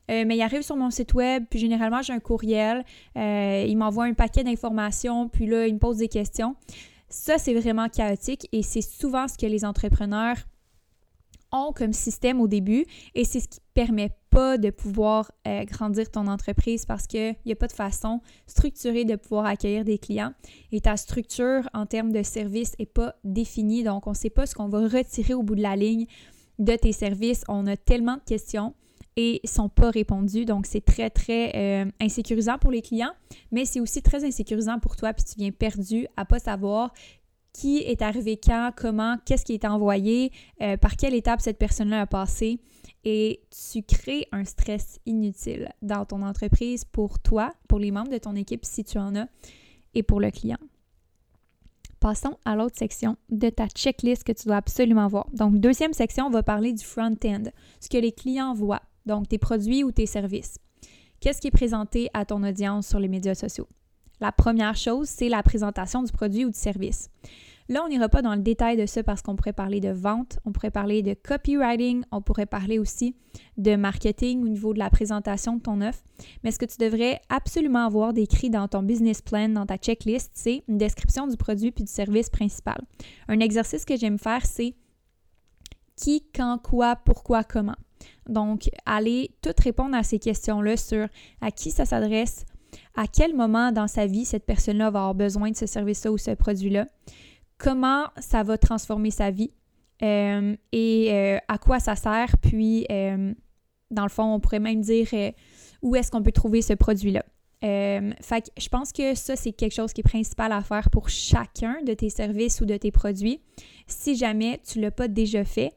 [0.10, 2.84] Euh, mais il arrive sur mon site web, puis généralement j'ai un courriel,
[3.18, 6.56] euh, il m'envoie un paquet d'informations, puis là il me pose des questions.
[7.12, 10.38] Ça, c'est vraiment chaotique et c'est souvent ce que les entrepreneurs
[11.52, 12.86] ont comme système au début
[13.16, 17.52] et c'est ce qui permet pas de pouvoir euh, grandir ton entreprise parce qu'il n'y
[17.52, 20.34] a pas de façon structurée de pouvoir accueillir des clients
[20.72, 23.84] et ta structure en termes de service n'est pas définie.
[23.84, 26.06] Donc, on ne sait pas ce qu'on va retirer au bout de la ligne
[26.60, 27.44] de tes services.
[27.48, 28.74] On a tellement de questions
[29.18, 30.46] et sont pas répondues.
[30.46, 33.12] Donc, c'est très, très euh, insécurisant pour les clients,
[33.52, 36.94] mais c'est aussi très insécurisant pour toi, puis tu viens perdu à pas savoir
[37.54, 42.02] qui est arrivé quand, comment, qu'est-ce qui est envoyé, euh, par quelle étape cette personne-là
[42.02, 42.60] a passé.
[43.04, 48.18] Et tu crées un stress inutile dans ton entreprise pour toi, pour les membres de
[48.18, 49.28] ton équipe si tu en as,
[49.94, 50.60] et pour le client.
[52.00, 55.28] Passons à l'autre section de ta checklist que tu dois absolument voir.
[55.34, 57.44] Donc, deuxième section, on va parler du front-end,
[57.80, 60.58] ce que les clients voient, donc tes produits ou tes services.
[61.20, 63.68] Qu'est-ce qui est présenté à ton audience sur les médias sociaux?
[64.22, 67.10] La première chose, c'est la présentation du produit ou du service.
[67.70, 70.40] Là, on n'ira pas dans le détail de ça parce qu'on pourrait parler de vente,
[70.46, 73.16] on pourrait parler de copywriting, on pourrait parler aussi
[73.58, 76.04] de marketing au niveau de la présentation de ton offre.
[76.44, 80.32] Mais ce que tu devrais absolument avoir décrit dans ton business plan, dans ta checklist,
[80.34, 82.82] c'est une description du produit puis du service principal.
[83.28, 84.76] Un exercice que j'aime faire, c'est
[85.96, 87.78] qui, quand, quoi, pourquoi, comment.
[88.28, 91.08] Donc, allez tout répondre à ces questions-là sur
[91.40, 92.46] à qui ça s'adresse,
[92.96, 96.18] à quel moment dans sa vie cette personne-là va avoir besoin de ce service-là ou
[96.18, 96.88] ce produit-là,
[97.58, 99.52] comment ça va transformer sa vie?
[100.04, 103.34] Euh, et euh, à quoi ça sert, puis euh,
[103.92, 105.08] dans le fond, on pourrait même dire
[105.82, 107.24] où est-ce qu'on peut trouver ce produit-là?
[107.64, 111.10] fait que je pense que ça, c'est quelque chose qui est principal à faire pour
[111.10, 113.40] chacun de tes services ou de tes produits.
[113.86, 115.72] Si jamais tu ne l'as pas déjà fait,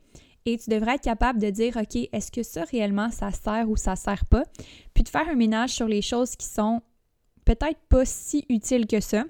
[0.46, 3.76] et tu devrais être capable de dire, OK, est-ce que ça réellement, ça sert ou
[3.76, 4.44] ça sert pas?
[4.92, 6.83] Puis de faire un ménage sur les choses qui sont
[7.44, 9.24] peut-être pas si utiles que ça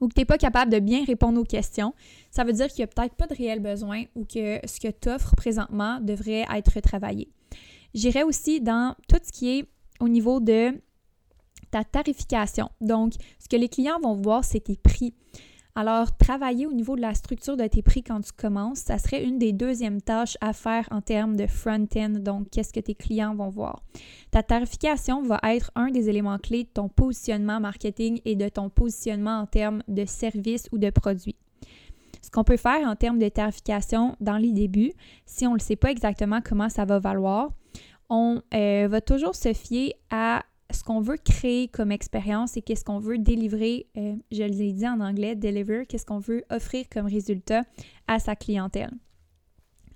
[0.00, 1.92] ou que tu n'es pas capable de bien répondre aux questions,
[2.30, 4.88] ça veut dire qu'il n'y a peut-être pas de réel besoin ou que ce que
[4.88, 7.28] tu offres présentement devrait être travaillé.
[7.94, 10.80] J'irai aussi dans tout ce qui est au niveau de
[11.70, 12.70] ta tarification.
[12.80, 15.14] Donc, ce que les clients vont voir, c'est tes prix.
[15.78, 19.22] Alors, travailler au niveau de la structure de tes prix quand tu commences, ça serait
[19.22, 23.36] une des deuxièmes tâches à faire en termes de front-end, donc qu'est-ce que tes clients
[23.36, 23.84] vont voir.
[24.32, 28.70] Ta tarification va être un des éléments clés de ton positionnement marketing et de ton
[28.70, 31.36] positionnement en termes de services ou de produits.
[32.22, 34.94] Ce qu'on peut faire en termes de tarification dans les débuts,
[35.26, 37.52] si on ne sait pas exactement comment ça va valoir,
[38.10, 42.84] on euh, va toujours se fier à ce qu'on veut créer comme expérience et qu'est-ce
[42.84, 47.06] qu'on veut délivrer, euh, je l'ai dit en anglais, deliver, qu'est-ce qu'on veut offrir comme
[47.06, 47.62] résultat
[48.06, 48.90] à sa clientèle.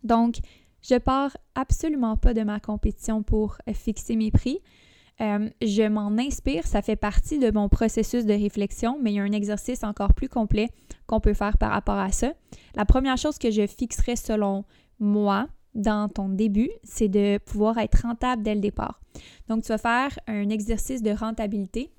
[0.03, 0.37] Donc,
[0.83, 4.61] je pars absolument pas de ma compétition pour euh, fixer mes prix.
[5.21, 9.21] Euh, je m'en inspire, ça fait partie de mon processus de réflexion, mais il y
[9.21, 10.71] a un exercice encore plus complet
[11.07, 12.33] qu'on peut faire par rapport à ça.
[12.75, 14.65] La première chose que je fixerai selon
[14.99, 19.01] moi, dans ton début, c'est de pouvoir être rentable dès le départ.
[19.49, 21.91] Donc, tu vas faire un exercice de rentabilité.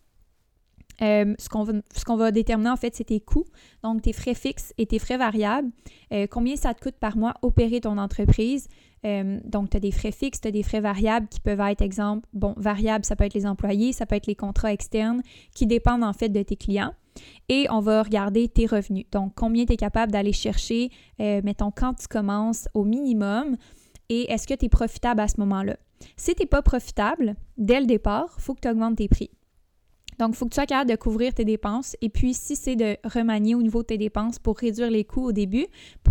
[1.01, 3.45] Euh, ce qu'on va, déterminer en fait, c'est tes coûts,
[3.81, 5.69] donc tes frais fixes et tes frais variables.
[6.11, 8.67] Euh, combien ça te coûte par mois opérer ton entreprise?
[9.05, 11.81] Euh, donc, tu as des frais fixes, tu as des frais variables qui peuvent être,
[11.81, 15.65] exemple, bon, variables, ça peut être les employés, ça peut être les contrats externes qui
[15.65, 16.93] dépendent en fait de tes clients.
[17.49, 19.05] Et on va regarder tes revenus.
[19.11, 23.57] Donc, combien tu es capable d'aller chercher, euh, mettons, quand tu commences au minimum
[24.09, 25.77] et est-ce que tu es profitable à ce moment-là?
[26.17, 29.31] Si tu n'es pas profitable, dès le départ, il faut que tu augmentes tes prix.
[30.19, 31.95] Donc, il faut que tu sois capable de couvrir tes dépenses.
[32.01, 35.27] Et puis, si c'est de remanier au niveau de tes dépenses pour réduire les coûts
[35.27, 35.67] au début,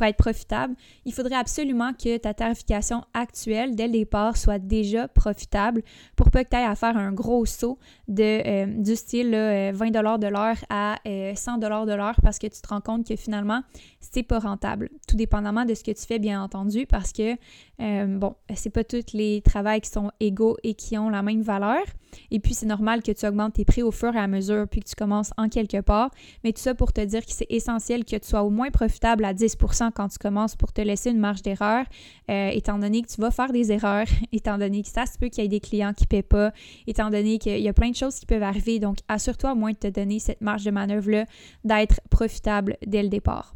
[0.09, 5.83] être profitable, il faudrait absolument que ta tarification actuelle, dès le départ, soit déjà profitable
[6.17, 9.35] pour pas que tu ailles à faire un gros saut de, euh, du style 20
[9.35, 13.17] euh, de l'heure à 100 euh, de l'heure parce que tu te rends compte que
[13.17, 13.63] finalement,
[14.01, 14.91] c'est pas rentable.
[15.09, 17.37] Tout dépendamment de ce que tu fais, bien entendu, parce que,
[17.79, 21.83] bon, c'est pas tous les travails qui sont égaux et qui ont la même valeur.
[22.31, 24.81] Et puis, c'est normal que tu augmentes tes prix au fur et à mesure, puis
[24.81, 26.11] que tu commences en quelque part.
[26.45, 29.25] Mais tout ça pour te dire que c'est essentiel que tu sois au moins profitable
[29.25, 29.57] à 10
[29.95, 31.85] quand tu commences pour te laisser une marge d'erreur,
[32.31, 35.29] euh, étant donné que tu vas faire des erreurs, étant donné que ça se peut
[35.29, 36.53] qu'il y ait des clients qui ne paient pas,
[36.87, 38.79] étant donné qu'il y a plein de choses qui peuvent arriver.
[38.79, 41.27] Donc, assure-toi au moins de te donner cette marge de manœuvre-là,
[41.65, 43.55] d'être profitable dès le départ.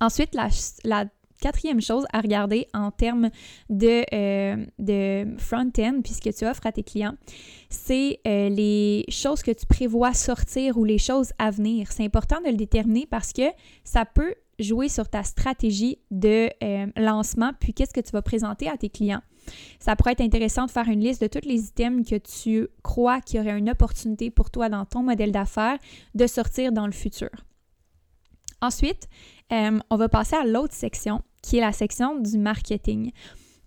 [0.00, 1.04] Ensuite, la,
[1.40, 3.28] quatrième chose à regarder en termes
[3.68, 7.16] de, euh, de front-end, puisque tu offres à tes clients,
[7.68, 11.92] c'est euh, les choses que tu prévois sortir ou les choses à venir.
[11.92, 13.42] C'est important de le déterminer parce que
[13.82, 18.68] ça peut jouer sur ta stratégie de euh, lancement, puis qu'est-ce que tu vas présenter
[18.68, 19.22] à tes clients.
[19.78, 23.20] Ça pourrait être intéressant de faire une liste de tous les items que tu crois
[23.20, 25.78] qu'il y aurait une opportunité pour toi dans ton modèle d'affaires
[26.14, 27.30] de sortir dans le futur.
[28.60, 29.08] Ensuite,
[29.52, 33.12] euh, on va passer à l'autre section, qui est la section du marketing.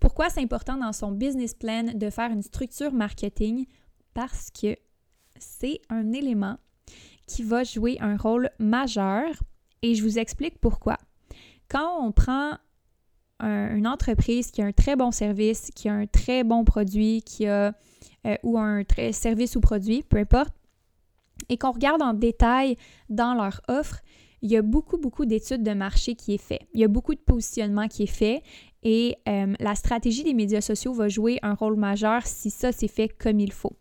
[0.00, 3.66] Pourquoi c'est important dans son business plan de faire une structure marketing?
[4.14, 4.76] Parce que
[5.38, 6.56] c'est un élément
[7.26, 9.26] qui va jouer un rôle majeur
[9.82, 10.96] et je vous explique pourquoi.
[11.68, 12.56] Quand on prend
[13.40, 17.46] une entreprise qui a un très bon service, qui a un très bon produit, qui
[17.46, 17.72] a
[18.26, 20.52] euh, ou un très service ou produit, peu importe,
[21.48, 22.76] et qu'on regarde en détail
[23.08, 24.00] dans leur offre,
[24.42, 26.60] il y a beaucoup, beaucoup d'études de marché qui est fait.
[26.74, 28.42] Il y a beaucoup de positionnement qui est fait
[28.82, 32.88] et euh, la stratégie des médias sociaux va jouer un rôle majeur si ça c'est
[32.88, 33.76] fait comme il faut.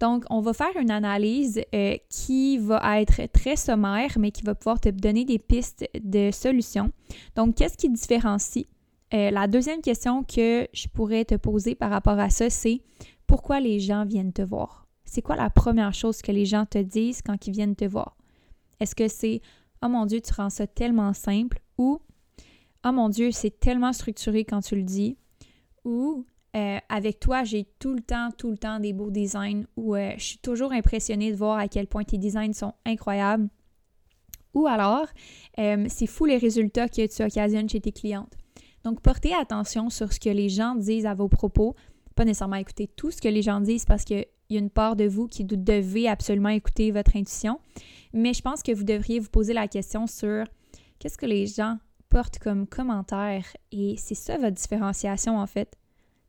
[0.00, 4.54] Donc, on va faire une analyse euh, qui va être très sommaire, mais qui va
[4.54, 6.90] pouvoir te donner des pistes de solutions.
[7.36, 8.66] Donc, qu'est-ce qui différencie?
[9.14, 12.80] Euh, la deuxième question que je pourrais te poser par rapport à ça, c'est
[13.26, 14.86] pourquoi les gens viennent te voir?
[15.04, 18.16] C'est quoi la première chose que les gens te disent quand ils viennent te voir?
[18.80, 19.42] Est-ce que c'est
[19.84, 22.00] Oh mon Dieu, tu rends ça tellement simple ou
[22.84, 25.16] Oh mon Dieu, c'est tellement structuré quand tu le dis
[25.84, 29.96] ou euh, avec toi, j'ai tout le temps, tout le temps des beaux designs ou
[29.96, 33.48] euh, je suis toujours impressionnée de voir à quel point tes designs sont incroyables.
[34.54, 35.06] Ou alors,
[35.58, 38.34] euh, c'est fou les résultats que tu occasionnes chez tes clientes.
[38.84, 41.74] Donc, portez attention sur ce que les gens disent à vos propos.
[42.14, 44.96] Pas nécessairement écouter tout ce que les gens disent parce qu'il y a une part
[44.96, 47.60] de vous qui devez absolument écouter votre intuition.
[48.12, 50.44] Mais je pense que vous devriez vous poser la question sur
[50.98, 51.78] qu'est-ce que les gens
[52.10, 55.78] portent comme commentaire et c'est ça votre différenciation en fait.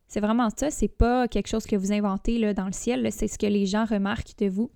[0.08, 3.28] C'est vraiment ça, c'est pas quelque chose que vous inventez là, dans le ciel, c'est
[3.28, 4.70] ce que les gens remarquent de vous.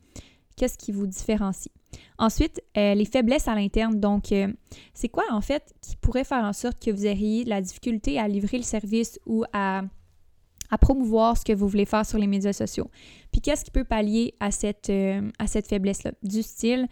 [0.57, 1.73] Qu'est-ce qui vous différencie?
[2.19, 4.01] Ensuite, euh, les faiblesses à l'interne.
[4.01, 4.53] Donc, euh,
[4.93, 8.27] c'est quoi en fait qui pourrait faire en sorte que vous ayez la difficulté à
[8.27, 9.83] livrer le service ou à
[10.81, 12.91] promouvoir ce que vous voulez faire sur les médias sociaux?
[13.31, 16.13] Puis qu'est-ce qui peut pallier cette, euh, à cette faiblesse-là?
[16.23, 16.89] Du style,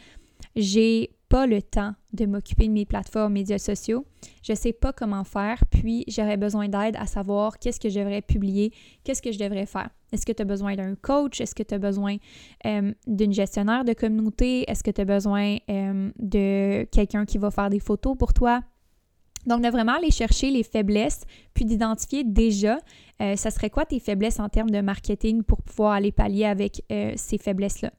[0.55, 4.07] j'ai pas le temps de m'occuper de mes plateformes médias sociaux.
[4.43, 8.23] Je sais pas comment faire, puis j'aurais besoin d'aide à savoir qu'est-ce que je devrais
[8.23, 8.73] publier,
[9.05, 9.91] qu'est-ce que je devrais faire.
[10.13, 11.41] Est-ce que tu as besoin d'un coach?
[11.41, 12.17] Est-ce que tu as besoin
[12.65, 14.71] euh, d'une gestionnaire de communauté?
[14.71, 18.63] Est-ce que tu as besoin euh, de quelqu'un qui va faire des photos pour toi?
[19.47, 21.23] Donc, de vraiment aller chercher les faiblesses,
[21.55, 22.79] puis d'identifier déjà,
[23.21, 26.83] euh, ça serait quoi tes faiblesses en termes de marketing pour pouvoir aller pallier avec
[27.17, 27.93] ces faiblesses-là?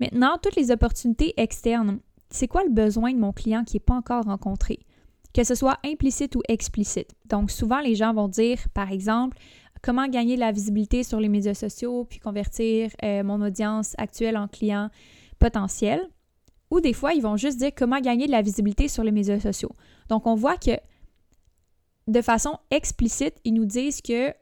[0.00, 2.00] Maintenant, toutes les opportunités externes
[2.32, 4.80] c'est quoi le besoin de mon client qui n'est pas encore rencontré?
[5.34, 7.14] Que ce soit implicite ou explicite.
[7.26, 9.38] Donc, souvent, les gens vont dire, par exemple,
[9.82, 14.36] comment gagner de la visibilité sur les médias sociaux, puis convertir euh, mon audience actuelle
[14.36, 14.90] en client
[15.38, 16.08] potentiel.
[16.70, 19.40] Ou des fois, ils vont juste dire comment gagner de la visibilité sur les médias
[19.40, 19.74] sociaux.
[20.08, 20.78] Donc, on voit que
[22.08, 24.32] de façon explicite, ils nous disent que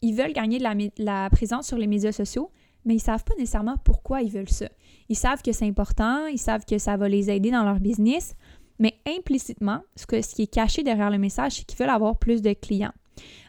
[0.00, 2.50] ils veulent gagner de la, la présence sur les médias sociaux,
[2.88, 4.66] mais ils ne savent pas nécessairement pourquoi ils veulent ça.
[5.10, 8.34] Ils savent que c'est important, ils savent que ça va les aider dans leur business,
[8.78, 12.54] mais implicitement, ce, qui est caché derrière le message, c'est qu'ils veulent avoir plus de
[12.54, 12.94] clients.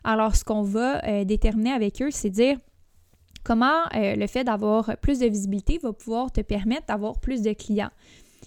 [0.03, 2.57] Alors, ce qu'on va euh, déterminer avec eux, c'est dire
[3.45, 7.53] comment euh, le fait d'avoir plus de visibilité va pouvoir te permettre d'avoir plus de
[7.53, 7.91] clients.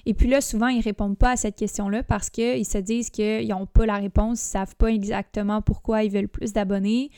[0.05, 3.09] Et puis là, souvent, ils ne répondent pas à cette question-là parce qu'ils se disent
[3.09, 7.11] qu'ils n'ont pas la réponse, ils ne savent pas exactement pourquoi ils veulent plus d'abonnés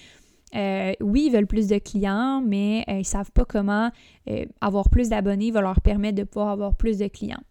[0.54, 3.90] euh, oui, ils veulent plus de clients, mais euh, ils ne savent pas comment
[4.28, 7.42] euh, avoir plus d'abonnés va leur permettre de pouvoir avoir plus de clients.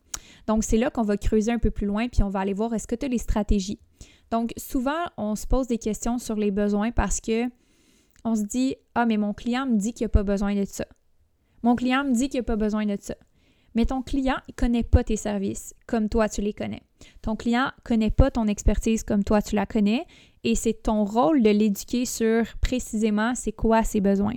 [0.47, 2.73] Donc, c'est là qu'on va creuser un peu plus loin, puis on va aller voir
[2.73, 3.79] est-ce que tu as les stratégies?
[4.31, 7.45] Donc, souvent, on se pose des questions sur les besoins parce que
[8.25, 10.85] on se dit Ah, mais mon client me dit qu'il n'a pas besoin de ça.
[11.61, 13.15] Mon client me dit qu'il n'a pas besoin de ça.
[13.75, 16.83] Mais ton client, ne connaît pas tes services comme toi, tu les connais.
[17.21, 20.05] Ton client ne connaît pas ton expertise comme toi, tu la connais.
[20.43, 24.35] Et c'est ton rôle de l'éduquer sur précisément c'est quoi ses besoins.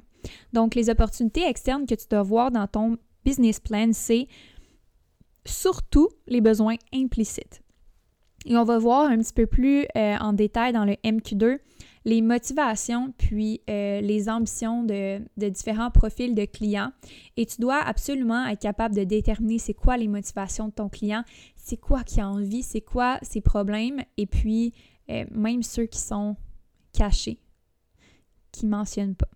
[0.53, 4.27] Donc, les opportunités externes que tu dois voir dans ton business plan, c'est
[5.45, 7.63] surtout les besoins implicites.
[8.45, 11.59] Et on va voir un petit peu plus euh, en détail dans le MQ2
[12.07, 16.93] les motivations puis euh, les ambitions de, différents profils de clients.
[17.37, 21.25] Et tu dois absolument être capable de déterminer c'est quoi les motivations de ton client,
[21.57, 24.73] c'est quoi qui a envie, c'est quoi ses problèmes, et puis
[25.11, 26.37] euh, même ceux qui sont
[26.93, 27.39] cachés,
[28.53, 29.29] qui ne mentionnent pas.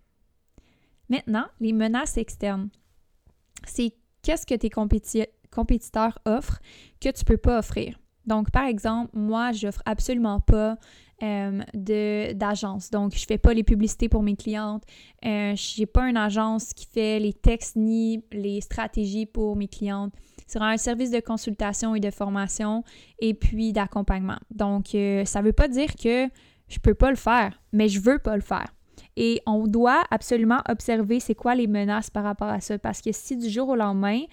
[1.09, 2.69] Maintenant, les menaces externes.
[3.65, 6.59] C'est qu'est-ce que tes compétiteurs offrent
[6.99, 7.99] que tu ne peux pas offrir.
[8.25, 10.77] Donc, par exemple, moi, j'offre absolument pas
[11.23, 12.89] euh, d'agence.
[12.89, 14.83] Donc, je fais pas les publicités pour mes clientes.
[15.25, 19.67] Euh, je n'ai pas une agence qui fait les textes ni les stratégies pour mes
[19.67, 20.13] clientes.
[20.51, 22.83] C'est un service de consultation et de formation
[23.19, 24.35] et puis d'accompagnement.
[24.53, 26.27] Donc, euh, ça ne veut pas dire que
[26.67, 28.67] je peux pas le faire, mais je veux pas le faire.
[29.15, 32.77] Et on doit absolument observer c'est quoi les menaces par rapport à ça.
[32.77, 34.23] Parce que si du jour au lendemain,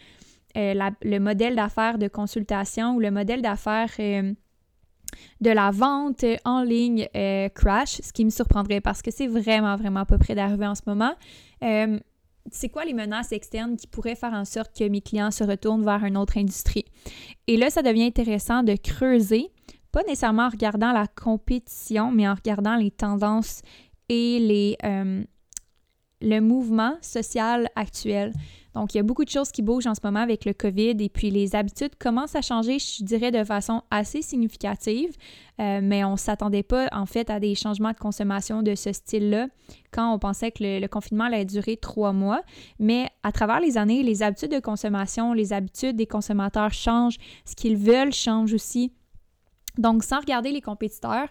[0.57, 7.49] le modèle d'affaires de consultation ou le modèle d'affaires de la vente en ligne euh,
[7.49, 10.83] crash, ce qui me surprendrait parce que c'est vraiment, vraiment pas près d'arriver en ce
[10.85, 11.13] moment.
[11.63, 12.01] Euh,
[12.53, 15.85] c'est quoi les menaces externes qui pourraient faire en sorte que mes clients se retournent
[15.85, 16.85] vers une autre industrie?
[17.47, 19.51] Et là, ça devient intéressant de creuser,
[19.93, 23.63] pas nécessairement en regardant la compétition, mais en regardant les tendances
[24.09, 25.23] et les, euh,
[26.21, 28.33] le mouvement social actuel.
[28.75, 30.97] Donc, il y a beaucoup de choses qui bougent en ce moment avec le COVID
[31.01, 35.11] et puis les habitudes commencent à changer, je dirais, de façon assez significative,
[35.59, 38.93] euh, mais on ne s'attendait pas en fait à des changements de consommation de ce
[38.93, 39.49] style-là
[39.91, 42.43] quand on pensait que le, confinement allait durer trois mois.
[42.79, 47.57] Mais à travers les années, les habitudes de consommation, les habitudes des consommateurs changent, ce
[47.57, 48.93] qu'ils veulent change aussi.
[49.77, 51.29] Donc, sans regarder les compétiteurs,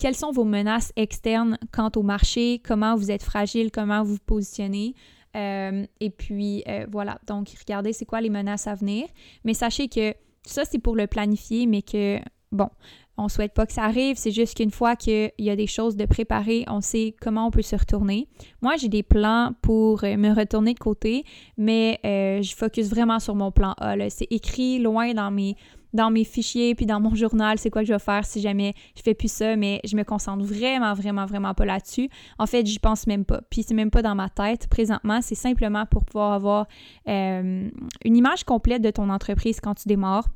[0.00, 4.94] quelles sont vos menaces externes quant au marché, comment vous êtes fragile, comment vous positionnez?
[5.36, 7.18] Euh, et puis, euh, voilà.
[7.26, 9.06] Donc, regardez c'est quoi les menaces à venir?
[9.44, 12.18] Mais sachez que ça, c'est pour le planifier, mais que,
[12.50, 12.70] bon,
[13.18, 14.16] on ne souhaite pas que ça arrive.
[14.16, 17.50] C'est juste qu'une fois qu'il y a des choses de préparer, on sait comment on
[17.50, 18.26] peut se retourner.
[18.62, 21.24] Moi, j'ai des plans pour euh, me retourner de côté,
[21.58, 24.08] mais je focus vraiment sur mon plan A.
[24.08, 25.56] C'est écrit loin dans mes
[25.92, 28.74] dans mes fichiers puis dans mon journal, c'est quoi que je vais faire si jamais
[28.96, 32.08] je fais plus ça, mais je me concentre vraiment, vraiment, vraiment pas là-dessus.
[32.38, 33.40] En fait, j'y pense même pas.
[33.50, 36.66] Puis c'est même pas dans ma tête présentement, c'est simplement pour pouvoir avoir
[37.08, 37.68] euh,
[38.04, 40.28] une image complète de ton entreprise quand tu démarres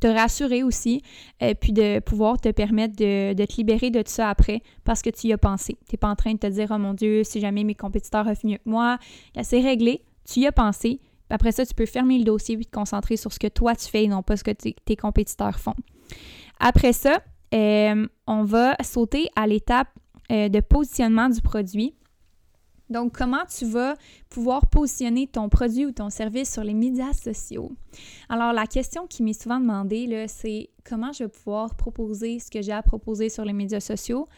[0.00, 1.02] te rassurer aussi,
[1.42, 5.28] euh, puis de pouvoir te permettre de, te libérer de ça après parce que tu
[5.28, 5.78] y as pensé.
[5.88, 8.26] Tu n'es pas en train de te dire, oh mon Dieu, si jamais mes compétiteurs
[8.26, 8.98] offrent mieux que moi,
[9.42, 11.00] c'est réglé, tu y as pensé,
[11.30, 13.86] après ça, tu peux fermer le dossier et te concentrer sur ce que toi tu
[13.86, 15.74] fais et non pas ce que tes compétiteurs font.
[16.58, 17.20] Après ça,
[17.54, 19.88] euh, on va sauter à l'étape
[20.30, 21.94] euh, de positionnement du produit.
[22.88, 23.94] Donc, comment tu vas
[24.28, 27.72] pouvoir positionner ton produit ou ton service sur les médias sociaux?
[28.28, 32.62] Alors, la question qui m'est souvent demandée, c'est comment je vais pouvoir proposer ce que
[32.62, 34.28] j'ai à proposer sur les médias sociaux?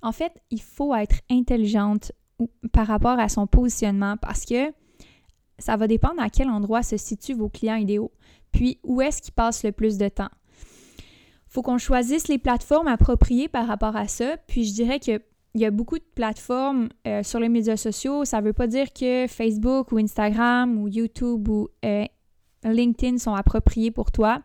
[0.00, 2.12] En fait, il faut être intelligente
[2.72, 4.72] par rapport à son positionnement parce que
[5.60, 8.12] ça va dépendre à quel endroit se situent vos clients idéaux,
[8.52, 10.30] puis où est-ce qu'ils passent le plus de temps.
[11.46, 15.20] Faut qu'on choisisse les plateformes appropriées par rapport à ça, puis je dirais que
[15.54, 18.24] il y a beaucoup de plateformes euh, sur les médias sociaux.
[18.24, 22.04] Ça ne veut pas dire que Facebook ou Instagram ou YouTube ou euh,
[22.62, 24.42] LinkedIn sont appropriés pour toi.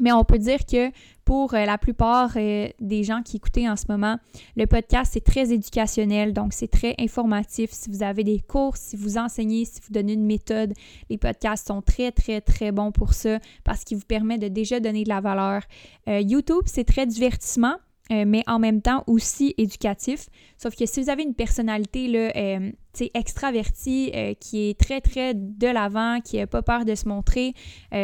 [0.00, 0.90] Mais on peut dire que
[1.24, 4.16] pour euh, la plupart des gens qui écoutent en ce moment,
[4.56, 7.70] le podcast, c'est très éducationnel, donc c'est très informatif.
[7.70, 10.72] Si vous avez des cours, si vous enseignez, si vous donnez une méthode,
[11.08, 14.80] les podcasts sont très, très, très bons pour ça parce qu'ils vous permettent de déjà
[14.80, 15.62] donner de la valeur.
[16.06, 17.76] YouTube, c'est très divertissement,
[18.12, 20.26] euh, mais en même temps aussi éducatif.
[20.58, 22.70] Sauf que si vous avez une personnalité là, euh,
[23.14, 27.54] extravertie, euh, qui est très, très de l'avant, qui n'a pas peur de se montrer,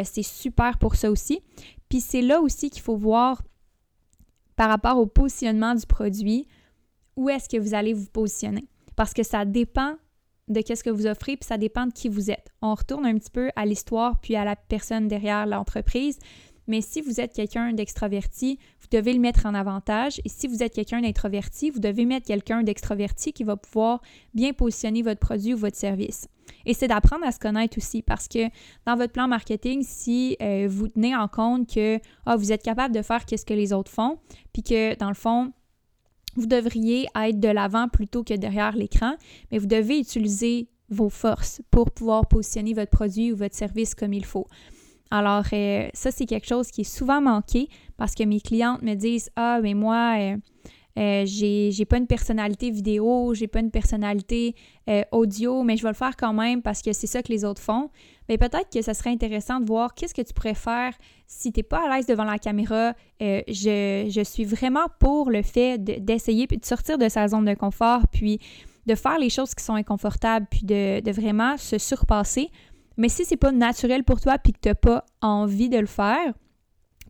[0.04, 1.40] c'est super pour ça aussi.
[1.88, 3.42] Puis c'est là aussi qu'il faut voir
[4.56, 6.48] par rapport au positionnement du produit,
[7.16, 8.68] où est-ce que vous allez vous positionner.
[8.96, 9.96] Parce que ça dépend
[10.48, 12.50] de qu'est-ce que vous offrez, puis ça dépend de qui vous êtes.
[12.62, 16.18] On retourne un petit peu à l'histoire, puis à la personne derrière l'entreprise.
[16.66, 20.20] Mais si vous êtes quelqu'un d'extraverti, vous devez le mettre en avantage.
[20.24, 24.00] Et si vous êtes quelqu'un d'introverti, vous devez mettre quelqu'un d'extraverti qui va pouvoir
[24.34, 26.28] bien positionner votre produit ou votre service.
[26.64, 28.48] Et c'est d'apprendre à se connaître aussi parce que
[28.86, 32.94] dans votre plan marketing, si euh, vous tenez en compte que ah, vous êtes capable
[32.94, 34.18] de faire ce que les autres font,
[34.52, 35.52] puis que dans le fond,
[36.36, 39.14] vous devriez être de l'avant plutôt que derrière l'écran,
[39.50, 44.12] mais vous devez utiliser vos forces pour pouvoir positionner votre produit ou votre service comme
[44.12, 44.46] il faut.
[45.10, 48.94] Alors, euh, ça, c'est quelque chose qui est souvent manqué parce que mes clientes me
[48.94, 50.36] disent Ah, mais moi, euh,
[50.98, 54.54] euh, j'ai pas une personnalité vidéo, j'ai pas une personnalité
[55.10, 57.60] audio, mais je vais le faire quand même parce que c'est ça que les autres
[57.60, 57.90] font.
[58.28, 60.92] Mais peut-être que ça serait intéressant de voir qu'est-ce que tu pourrais faire
[61.26, 62.94] si tu n'es pas à l'aise devant la caméra.
[63.20, 67.54] Je, je, suis vraiment pour le fait d'essayer de, de sortir de sa zone de
[67.54, 68.40] confort, puis
[68.86, 72.50] de faire les choses qui sont inconfortables, puis de, de vraiment se surpasser
[72.96, 75.86] mais si c'est pas naturel pour toi puis que tu n'as pas envie de le
[75.86, 76.34] faire,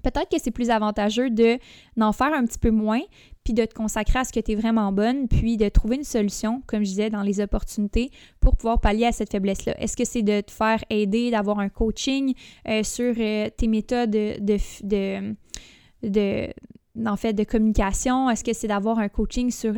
[0.03, 1.59] peut-être que c'est plus avantageux de
[1.97, 3.01] d'en faire un petit peu moins
[3.47, 6.05] puis de te consacrer à ce que tu es vraiment bonne, puis de trouver une
[6.05, 8.11] solution, comme je disais, dans les opportunités
[8.41, 9.81] pour pouvoir pallier à cette faiblesse-là.
[9.81, 12.35] Est-ce que c'est de te faire aider, d'avoir un coaching
[12.69, 15.37] euh, sur euh, tes méthodes de, de,
[16.03, 16.53] de
[17.05, 18.31] en fait de communication?
[18.31, 19.75] Est-ce que c'est d'avoir un coaching sur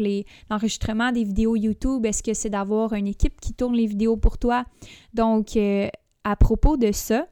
[0.50, 2.06] l'enregistrement des vidéos YouTube?
[2.06, 4.64] Est-ce que c'est d'avoir une équipe qui tourne les vidéos pour toi?
[5.14, 5.88] Donc, euh,
[6.24, 7.26] à propos de ça,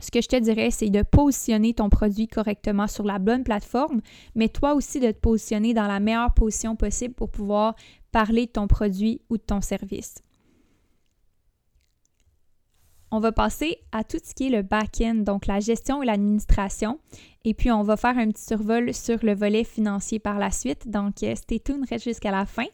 [0.00, 4.02] ce que je te dirais, c'est de positionner ton produit correctement sur la bonne plateforme,
[4.34, 7.74] mais toi aussi de te positionner dans la meilleure position possible pour pouvoir
[8.12, 10.16] parler de ton produit ou de ton service.
[13.10, 16.98] On va passer à tout ce qui est le back-end, donc la gestion et l'administration.
[17.44, 20.90] Et puis, on va faire un petit survol sur le volet financier par la suite.
[20.90, 22.66] Donc, euh, stay tuned, reste jusqu'à la fin.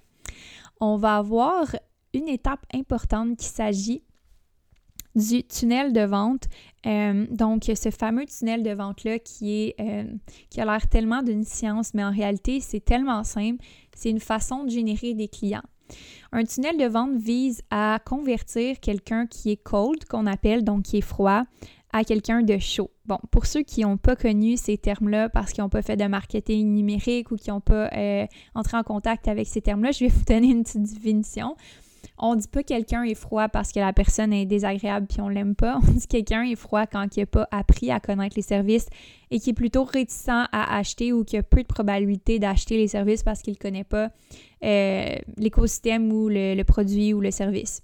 [0.81, 1.77] On va avoir
[2.15, 4.03] une étape importante qui s'agit
[5.15, 6.49] du tunnel de vente.
[6.87, 10.05] Euh, donc, ce fameux tunnel de vente-là qui, est, euh,
[10.49, 13.63] qui a l'air tellement d'une science, mais en réalité, c'est tellement simple.
[13.95, 15.63] C'est une façon de générer des clients.
[16.33, 20.99] Un tunnel de vente vise à convertir quelqu'un qui est cold, qu'on appelle, donc qui
[20.99, 21.45] est froid,
[21.93, 22.91] à quelqu'un de chaud.
[23.05, 26.05] Bon, pour ceux qui n'ont pas connu ces termes-là parce qu'ils n'ont pas fait de
[26.05, 30.09] marketing numérique ou qui n'ont pas euh, entré en contact avec ces termes-là, je vais
[30.09, 31.55] vous donner une petite définition.
[32.19, 35.55] On dit pas quelqu'un est froid parce que la personne est désagréable puis on l'aime
[35.55, 35.79] pas.
[35.89, 38.89] On dit quelqu'un est froid quand il n'a pas appris à connaître les services
[39.31, 42.89] et qui est plutôt réticent à acheter ou qui a peu de probabilité d'acheter les
[42.89, 44.11] services parce qu'il ne connaît pas
[44.65, 47.83] euh, l'écosystème ou le produit ou le service.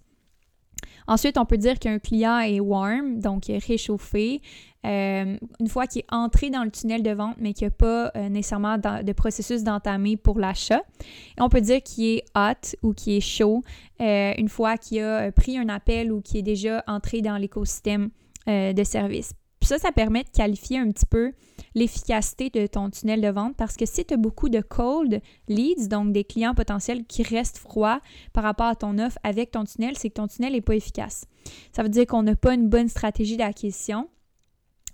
[1.08, 4.42] Ensuite, on peut dire qu'un client est warm, donc réchauffé,
[4.86, 7.76] euh, une fois qu'il est entré dans le tunnel de vente, mais qu'il n'y a
[7.76, 10.82] pas euh, nécessairement de processus d'entamer pour l'achat.
[11.38, 13.64] on peut dire qu'il est hot ou qu'il est chaud
[14.00, 18.10] euh, une fois qu'il a pris un appel ou qu'il est déjà entré dans l'écosystème
[18.46, 19.34] de service.
[19.60, 21.32] Ça, ça permet de qualifier un petit peu
[21.74, 25.88] l'efficacité de ton tunnel de vente parce que si tu as beaucoup de cold leads,
[25.88, 28.00] donc des clients potentiels qui restent froids
[28.32, 31.26] par rapport à ton offre avec ton tunnel, c'est que ton tunnel n'est pas efficace.
[31.72, 34.08] Ça veut dire qu'on n'a pas une bonne stratégie d'acquisition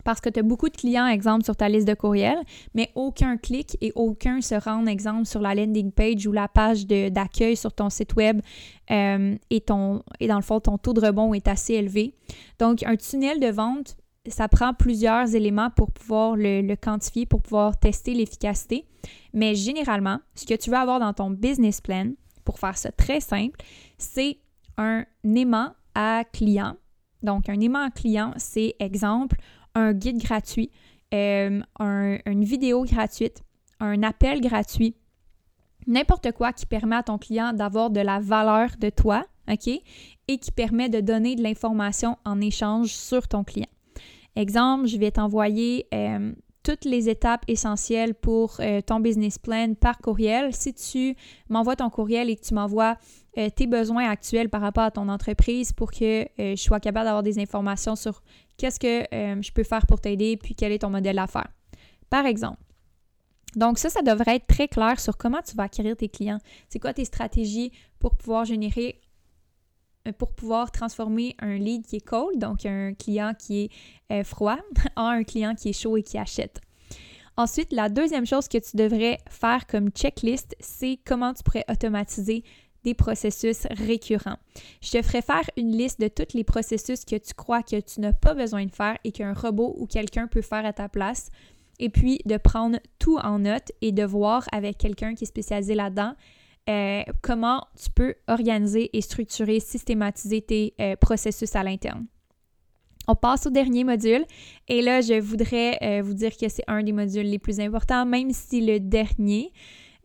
[0.04, 2.36] parce que tu as beaucoup de clients, exemple, sur ta liste de courriel,
[2.74, 6.86] mais aucun clic et aucun se rend, exemple, sur la landing page ou la page
[6.86, 8.40] d'accueil sur ton site web
[8.90, 12.14] euh, et, ton, dans le fond, ton taux de rebond est assez élevé.
[12.58, 13.96] Donc, un tunnel de vente,
[14.28, 18.86] ça prend plusieurs éléments pour pouvoir le, quantifier, pour pouvoir tester l'efficacité.
[19.32, 22.12] Mais généralement, ce que tu veux avoir dans ton business plan,
[22.44, 23.58] pour faire ça très simple,
[23.98, 24.38] c'est
[24.76, 26.76] un aimant à client.
[27.22, 29.36] Donc, un aimant à client, c'est exemple
[29.74, 30.70] un guide gratuit,
[31.12, 33.42] euh, une vidéo gratuite,
[33.80, 34.96] un appel gratuit,
[35.86, 39.68] n'importe quoi qui permet à ton client d'avoir de la valeur de toi, OK?
[40.28, 43.68] Et qui permet de donner de l'information en échange sur ton client.
[44.36, 49.98] Exemple, je vais t'envoyer euh, toutes les étapes essentielles pour euh, ton business plan par
[49.98, 50.54] courriel.
[50.54, 51.14] Si tu
[51.48, 52.96] m'envoies ton courriel et que tu m'envoies
[53.38, 57.22] euh, tes besoins actuels par rapport à ton entreprise pour que je sois capable d'avoir
[57.22, 58.22] des informations sur
[58.56, 61.48] qu'est-ce que je peux faire pour t'aider, puis quel est ton modèle d'affaires.
[62.10, 62.58] Par exemple.
[63.56, 66.38] Donc ça, ça devrait être très clair sur comment tu vas acquérir tes clients.
[66.68, 67.70] C'est quoi tes stratégies
[68.00, 69.00] pour pouvoir générer
[70.06, 73.70] euh, pour pouvoir transformer un lead qui est cold, donc un client qui est
[74.12, 74.58] euh, froid,
[74.96, 76.60] en un client qui est chaud et qui achète.
[77.36, 82.44] Ensuite, la deuxième chose que tu devrais faire comme checklist, c'est comment tu pourrais automatiser
[82.84, 84.38] des processus récurrents.
[84.80, 88.00] Je te ferai faire une liste de tous les processus que tu crois que tu
[88.00, 91.30] n'as pas besoin de faire et qu'un robot ou quelqu'un peut faire à ta place.
[91.80, 95.74] Et puis de prendre tout en note et de voir avec quelqu'un qui est spécialisé
[95.74, 96.14] là-dedans
[96.70, 102.06] euh, comment tu peux organiser et structurer, systématiser tes euh, processus à l'interne.
[103.06, 104.24] On passe au dernier module
[104.68, 108.06] et là, je voudrais euh, vous dire que c'est un des modules les plus importants,
[108.06, 109.52] même si le dernier,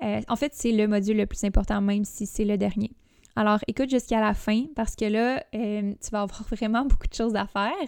[0.02, 2.92] en fait, c'est le module le plus important, même si c'est le dernier.
[3.36, 7.36] Alors, écoute jusqu'à la fin parce que là, tu vas avoir vraiment beaucoup de choses
[7.36, 7.88] à faire,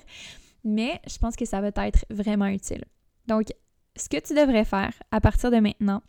[0.64, 2.86] mais je pense que ça va être vraiment utile.
[3.28, 3.48] Donc,
[3.96, 6.02] ce que tu devrais faire à partir de maintenant,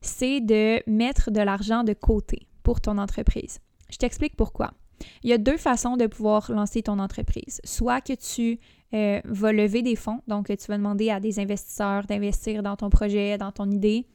[0.00, 3.60] c'est de mettre de l'argent de côté pour ton entreprise.
[3.90, 4.72] Je t'explique pourquoi.
[5.22, 7.60] Il y a deux façons de pouvoir lancer ton entreprise.
[7.64, 8.60] Soit que tu
[8.94, 12.90] euh, vas lever des fonds, donc tu vas demander à des investisseurs d'investir dans ton
[12.90, 14.06] projet, dans ton idée,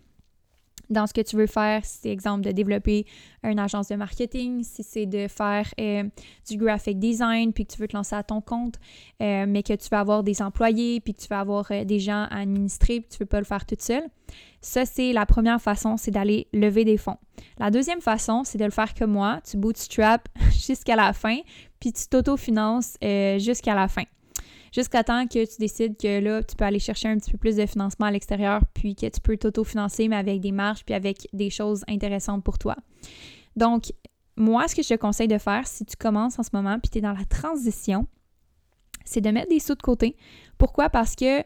[0.90, 3.06] dans ce que tu veux faire, si c'est exemple de développer
[3.44, 6.04] une agence de marketing, si c'est de faire euh,
[6.50, 8.76] du graphic design, puis que tu veux te lancer à ton compte,
[9.22, 12.00] euh, mais que tu veux avoir des employés, puis que tu veux avoir euh, des
[12.00, 14.04] gens à administrer, puis tu ne veux pas le faire toute seule.
[14.62, 17.18] Ça, c'est la première façon, c'est d'aller lever des fonds.
[17.60, 19.40] La deuxième façon, c'est de le faire comme moi.
[19.50, 21.38] Tu bootstrap jusqu'à la fin,
[21.80, 22.98] puis tu t'autofinances
[23.40, 24.04] jusqu'à la fin
[24.74, 27.56] jusqu'à temps que tu décides que là, tu peux aller chercher un petit peu plus
[27.56, 31.28] de financement à l'extérieur, puis que tu peux t'auto-financer, mais avec des marges, puis avec
[31.34, 32.76] des choses intéressantes pour toi.
[33.56, 33.92] Donc,
[34.36, 36.90] moi, ce que je te conseille de faire, si tu commences en ce moment, puis
[36.90, 38.08] tu es dans la transition,
[39.04, 40.16] c'est de mettre des sous de côté.
[40.58, 40.90] Pourquoi?
[40.90, 41.42] Parce que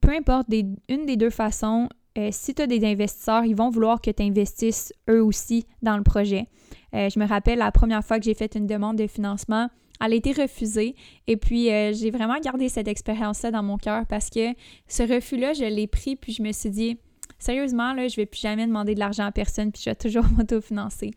[0.00, 0.48] peu importe
[0.88, 1.88] une des deux façons,
[2.18, 5.96] euh, si tu as des investisseurs, ils vont vouloir que tu investisses eux aussi dans
[5.96, 6.48] le projet.
[6.94, 9.68] Euh, je me rappelle la première fois que j'ai fait une demande de financement,
[10.00, 10.94] elle a été refusée.
[11.26, 14.54] Et puis, euh, j'ai vraiment gardé cette expérience-là dans mon cœur parce que
[14.86, 16.98] ce refus-là, je l'ai pris, puis je me suis dit,
[17.38, 20.24] sérieusement, là, je vais plus jamais demander de l'argent à personne, puis je vais toujours
[20.36, 21.10] m'autofinancer.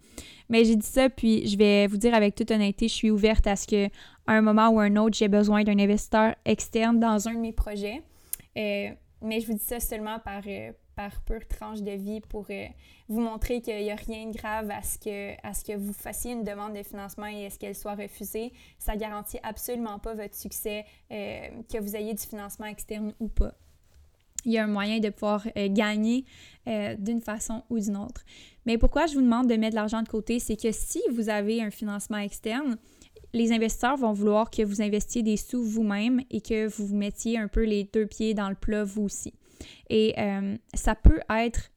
[0.50, 3.48] Mais j'ai dit ça, puis je vais vous dire avec toute honnêteté, je suis ouverte
[3.48, 3.90] à ce qu'à
[4.28, 8.02] un moment ou un autre, j'ai besoin d'un investisseur externe dans un de mes projets.
[8.58, 8.90] Euh,
[9.22, 12.66] mais je vous dis ça seulement par, euh, par pure tranche de vie pour euh,
[13.08, 15.94] vous montrer qu'il n'y a rien de grave à ce, que, à ce que vous
[15.94, 18.52] fassiez une demande de financement et à ce qu'elle soit refusée.
[18.78, 23.54] Ça garantit absolument pas votre succès, euh, que vous ayez du financement externe ou pas.
[24.46, 26.26] Il y a un moyen de pouvoir euh, gagner
[27.00, 28.24] d'une façon ou d'une autre.
[28.66, 31.30] Mais pourquoi je vous demande de mettre de l'argent de côté, c'est que si vous
[31.30, 32.78] avez un financement externe,
[33.34, 37.48] les investisseurs vont vouloir que vous investiez des sous vous-même et que vous mettiez un
[37.48, 39.34] peu les deux pieds dans le plat vous aussi.
[39.90, 41.72] Et euh, ça peut être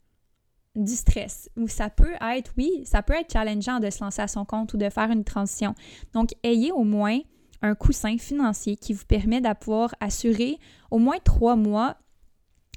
[0.74, 4.28] du stress ou ça peut être, oui, ça peut être challengeant de se lancer à
[4.28, 5.74] son compte ou de faire une transition.
[6.12, 7.20] Donc, ayez au moins
[7.62, 10.59] un coussin financier qui vous permet de pouvoir assurer
[10.91, 11.97] au moins trois mois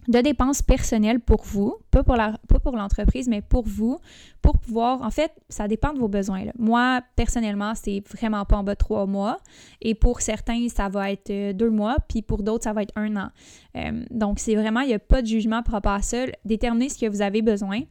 [0.08, 2.16] de dépenses personnelles pour vous, pas pour,
[2.76, 4.00] l'entreprise, mais pour vous,
[4.42, 6.46] pour pouvoir, en fait, ça dépend de vos besoins.
[6.58, 9.38] Moi, personnellement, c'est vraiment pas en bas de trois mois.
[9.82, 12.94] Et pour certains, ça va être euh, deux mois, puis pour d'autres, ça va être
[12.96, 13.30] un an.
[13.76, 16.26] Euh, donc, c'est vraiment, il n'y a pas de jugement par rapport à ça.
[16.46, 17.82] Déterminez ce que vous avez besoin.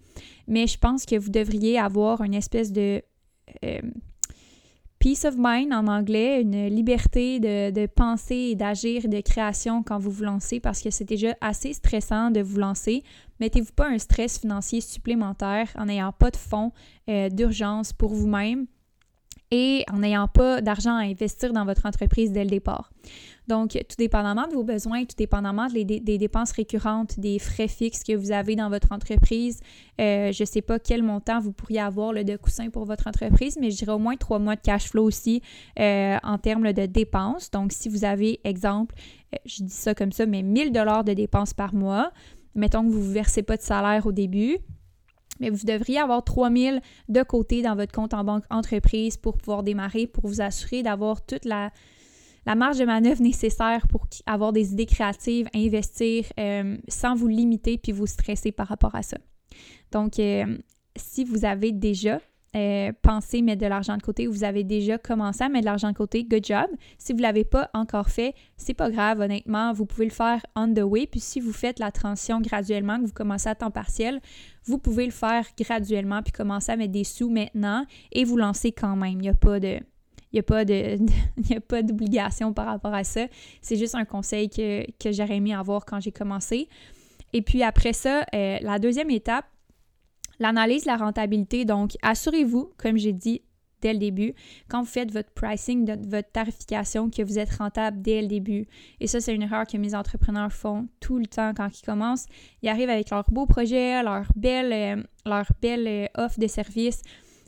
[0.49, 3.03] Mais je pense que vous devriez avoir une espèce de...
[3.65, 3.81] Euh,
[4.99, 10.11] peace of mind en anglais, une liberté de, penser et d'agir de création quand vous
[10.11, 13.03] vous lancez parce que c'est déjà assez stressant de vous lancer.
[13.41, 16.73] Mettez-vous pas un stress financier supplémentaire en n'ayant pas de fonds
[17.09, 18.67] euh, d'urgence pour vous-même
[19.51, 22.91] et en n'ayant pas d'argent à investir dans votre entreprise dès le départ.
[23.49, 25.85] Donc, tout dépendamment de vos besoins, tout dépendamment des,
[26.19, 29.61] dépenses récurrentes, des frais fixes que vous avez dans votre entreprise,
[30.01, 33.07] euh, je ne sais pas quel montant vous pourriez avoir le de coussin pour votre
[33.07, 35.43] entreprise, mais je dirais au moins trois mois de cash flow aussi
[35.79, 37.51] euh, en termes de dépenses.
[37.51, 38.97] Donc, si vous avez, exemple,
[39.35, 42.11] euh, je dis ça comme ça, mais 1000 dollars de dépenses par mois,
[42.57, 44.59] mettons que vous ne versez pas de salaire au début,
[45.39, 49.63] mais vous devriez avoir 3000 de côté dans votre compte en banque entreprise pour pouvoir
[49.63, 51.71] démarrer, pour vous assurer d'avoir toute la,
[52.47, 57.77] la marge de manœuvre nécessaire pour avoir des idées créatives, investir euh, sans vous limiter
[57.77, 59.19] puis vous stresser par rapport à ça.
[59.93, 60.57] Donc, euh,
[60.95, 62.21] si vous avez déjà
[62.55, 65.91] euh, pensé mettre de l'argent de côté, vous avez déjà commencé à mettre de l'argent
[65.91, 66.67] de côté, good job.
[66.97, 70.41] Si vous ne l'avez pas encore fait, c'est pas grave, honnêtement, vous pouvez le faire
[70.55, 71.07] on the way.
[71.07, 74.21] Puis si vous faites la transition graduellement, que vous commencez à temps partiel,
[74.65, 78.73] vous pouvez le faire graduellement puis commencer à mettre des sous maintenant et vous lancer
[78.73, 79.15] quand même.
[79.15, 79.81] Il n'y a pas de.
[80.33, 83.27] Il n'y a pas d'obligation par rapport à ça.
[83.63, 86.69] C'est juste un conseil que, que j'aurais aimé avoir quand j'ai commencé.
[87.33, 89.47] Et puis après ça, euh, la deuxième étape,
[90.39, 93.43] L'analyse de la rentabilité, donc assurez-vous, comme j'ai dit
[93.83, 94.35] dès le début,
[94.69, 98.67] quand vous faites votre pricing, votre tarification, que vous êtes rentable dès le début.
[99.01, 102.27] Et ça, c'est une erreur que mes entrepreneurs font tout le temps quand ils commencent.
[102.63, 107.03] Ils arrivent avec leur beau projet, leur belle, euh, leur belle euh, offre de service,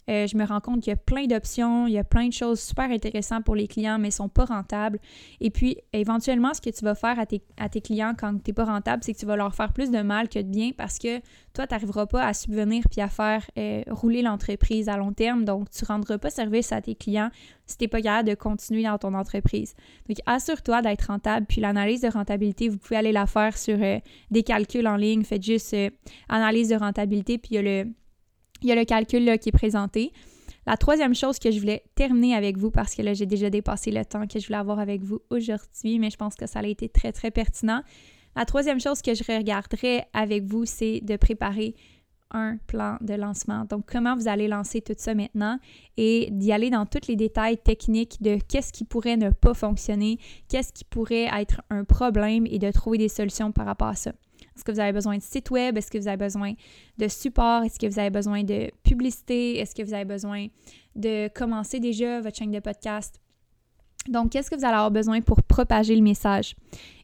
[0.09, 2.33] euh, je me rends compte qu'il y a plein d'options, il y a plein de
[2.33, 4.99] choses super intéressantes pour les clients, mais ils ne sont pas rentables.
[5.41, 8.65] Et puis, éventuellement, ce que tu vas faire à tes, clients quand tu n'es pas
[8.65, 11.19] rentable, c'est que tu vas leur faire plus de mal que de bien parce que
[11.53, 15.45] toi, tu n'arriveras pas à subvenir puis à faire euh, rouler l'entreprise à long terme.
[15.45, 17.31] Donc, tu ne rendras pas service à tes clients
[17.67, 19.75] si tu n'es pas capable de continuer dans ton entreprise.
[20.09, 21.47] Donc, assure-toi d'être rentable.
[21.47, 23.99] Puis, l'analyse de rentabilité, vous pouvez aller la faire sur euh,
[24.31, 25.23] des calculs en ligne.
[25.23, 25.77] Faites juste
[26.29, 27.91] analyse de rentabilité, puis il y a le
[28.63, 30.13] il y a le calcul qui est présenté.
[30.67, 33.91] La troisième chose que je voulais terminer avec vous, parce que là, j'ai déjà dépassé
[33.91, 36.67] le temps que je voulais avoir avec vous aujourd'hui, mais je pense que ça a
[36.67, 37.83] été très, très pertinent.
[38.37, 41.75] La troisième chose que je regarderai avec vous, c'est de préparer
[42.31, 43.65] un plan de lancement.
[43.65, 45.59] Donc, comment vous allez lancer tout ça maintenant
[45.97, 50.19] et d'y aller dans tous les détails techniques de qu'est-ce qui pourrait ne pas fonctionner,
[50.49, 54.13] qu'est-ce qui pourrait être un problème et de trouver des solutions par rapport à ça.
[54.59, 55.79] Est-ce que vous avez besoin de site web?
[55.79, 56.55] Est-ce que vous avez besoin
[56.99, 57.63] de support?
[57.63, 59.59] Est-ce que vous avez besoin de publicité?
[59.59, 60.49] Est-ce que vous avez besoin
[60.97, 63.21] de commencer déjà votre chaîne de podcast?
[64.09, 66.57] Donc, qu'est-ce que vous allez avoir besoin pour propager le message?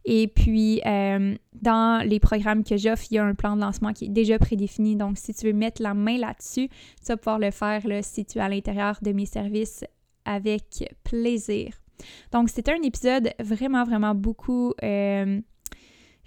[0.04, 3.92] Et puis, euh, dans les programmes que j'offre, il y a un plan de lancement
[3.92, 4.96] qui est déjà prédéfini.
[4.96, 8.24] Donc, si tu veux mettre la main là-dessus, tu vas pouvoir le faire là, si
[8.24, 9.84] tu es à l'intérieur de mes services
[10.24, 11.72] avec plaisir.
[12.32, 15.40] Donc, c'était un épisode vraiment, vraiment beaucoup euh,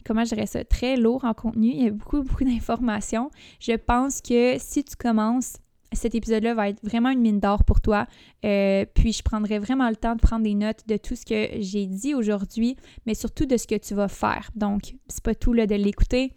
[0.07, 1.67] comment je dirais ça, très lourd en contenu.
[1.67, 3.29] Il y a beaucoup, beaucoup d'informations.
[3.59, 5.57] Je pense que si tu commences,
[5.91, 8.07] cet épisode-là va être vraiment une mine d'or pour toi.
[8.45, 11.61] Euh, puis je prendrai vraiment le temps de prendre des notes de tout ce que
[11.61, 14.49] j'ai dit aujourd'hui, mais surtout de ce que tu vas faire.
[14.55, 16.33] Donc, c'est pas tout là, de l'écouter.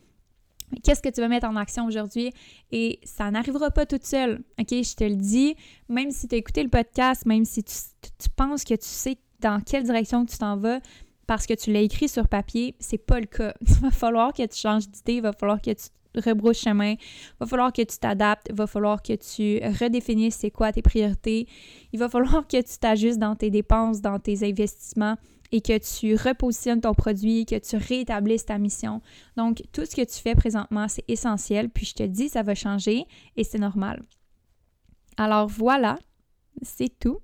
[0.84, 2.32] Qu'est-ce que tu vas mettre en action aujourd'hui?
[2.70, 4.42] Et ça n'arrivera pas toute seule.
[4.58, 4.68] OK?
[4.70, 5.56] Je te le dis,
[5.88, 7.74] même si tu as écouté le podcast, même si tu,
[8.18, 10.80] tu penses que tu sais dans quelle direction tu t'en vas,
[11.30, 13.54] parce que tu l'as écrit sur papier, c'est pas le cas.
[13.60, 17.36] Il va falloir que tu changes d'idée, il va falloir que tu rebrousses chemin, il
[17.38, 21.46] va falloir que tu t'adaptes, il va falloir que tu redéfinisses c'est quoi tes priorités,
[21.92, 25.14] il va falloir que tu t'ajustes dans tes dépenses, dans tes investissements
[25.52, 29.00] et que tu repositionnes ton produit, que tu rétablisses ta mission.
[29.36, 31.70] Donc, tout ce que tu fais présentement, c'est essentiel.
[31.70, 33.04] Puis je te dis, ça va changer
[33.36, 34.02] et c'est normal.
[35.16, 35.96] Alors voilà,
[36.62, 37.20] c'est tout.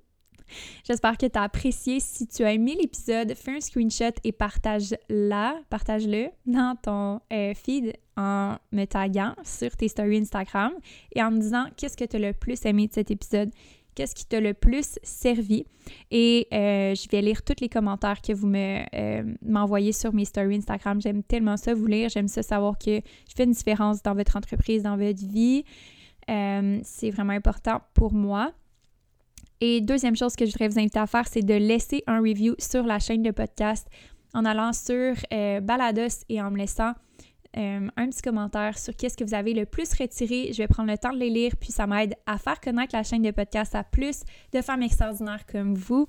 [0.83, 1.99] J'espère que tu as apprécié.
[1.99, 7.93] Si tu as aimé l'épisode, fais un screenshot et partage-la, partage-le dans ton euh, feed
[8.15, 10.71] en me taguant sur tes stories Instagram
[11.13, 13.51] et en me disant qu'est-ce que tu as le plus aimé de cet épisode,
[13.95, 15.65] qu'est-ce qui t'a le plus servi.
[16.11, 20.25] Et euh, je vais lire tous les commentaires que vous me, euh, m'envoyez sur mes
[20.25, 21.01] stories Instagram.
[21.01, 22.09] J'aime tellement ça vous lire.
[22.09, 25.63] J'aime ça savoir que je fais une différence dans votre entreprise, dans votre vie.
[26.27, 28.53] c'est vraiment important pour moi.
[29.59, 32.55] Et deuxième chose que je voudrais vous inviter à faire, c'est de laisser un review
[32.59, 33.87] sur la chaîne de podcast
[34.33, 36.93] en allant sur euh, Balados et en me laissant
[37.57, 40.51] euh, un petit commentaire sur qu'est-ce que vous avez le plus retiré.
[40.53, 43.01] Je vais prendre le temps de les lire, puis ça m'aide à faire connaître la
[43.01, 44.21] chaîne de podcast à plus
[44.53, 46.07] de femmes extraordinaires comme vous.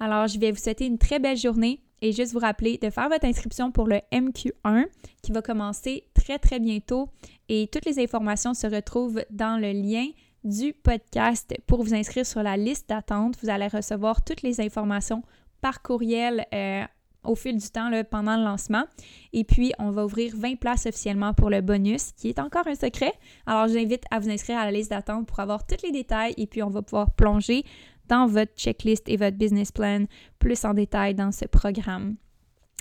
[0.00, 3.08] Alors, je vais vous souhaiter une très belle journée et juste vous rappeler de faire
[3.08, 4.86] votre inscription pour le MQ1
[5.22, 7.08] qui va commencer très très bientôt
[7.48, 10.06] et toutes les informations se retrouvent dans le lien
[10.44, 13.36] du podcast pour vous inscrire sur la liste d'attente.
[13.42, 15.22] Vous allez recevoir toutes les informations
[15.60, 16.84] par courriel euh,
[17.24, 18.84] au fil du temps pendant le lancement.
[19.32, 22.74] Et puis, on va ouvrir 20 places officiellement pour le bonus, qui est encore un
[22.74, 23.12] secret.
[23.46, 26.46] Alors, j'invite à vous inscrire à la liste d'attente pour avoir tous les détails et
[26.46, 27.64] puis on va pouvoir plonger
[28.08, 30.04] dans votre checklist et votre business plan
[30.38, 32.16] plus en détail dans ce programme.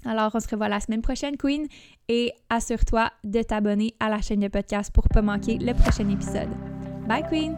[0.05, 1.67] Alors, on se revoit la semaine prochaine, Queen,
[2.07, 6.07] et assure-toi de t'abonner à la chaîne de podcast pour ne pas manquer le prochain
[6.09, 6.78] épisode.
[7.09, 7.57] Bye, Queen!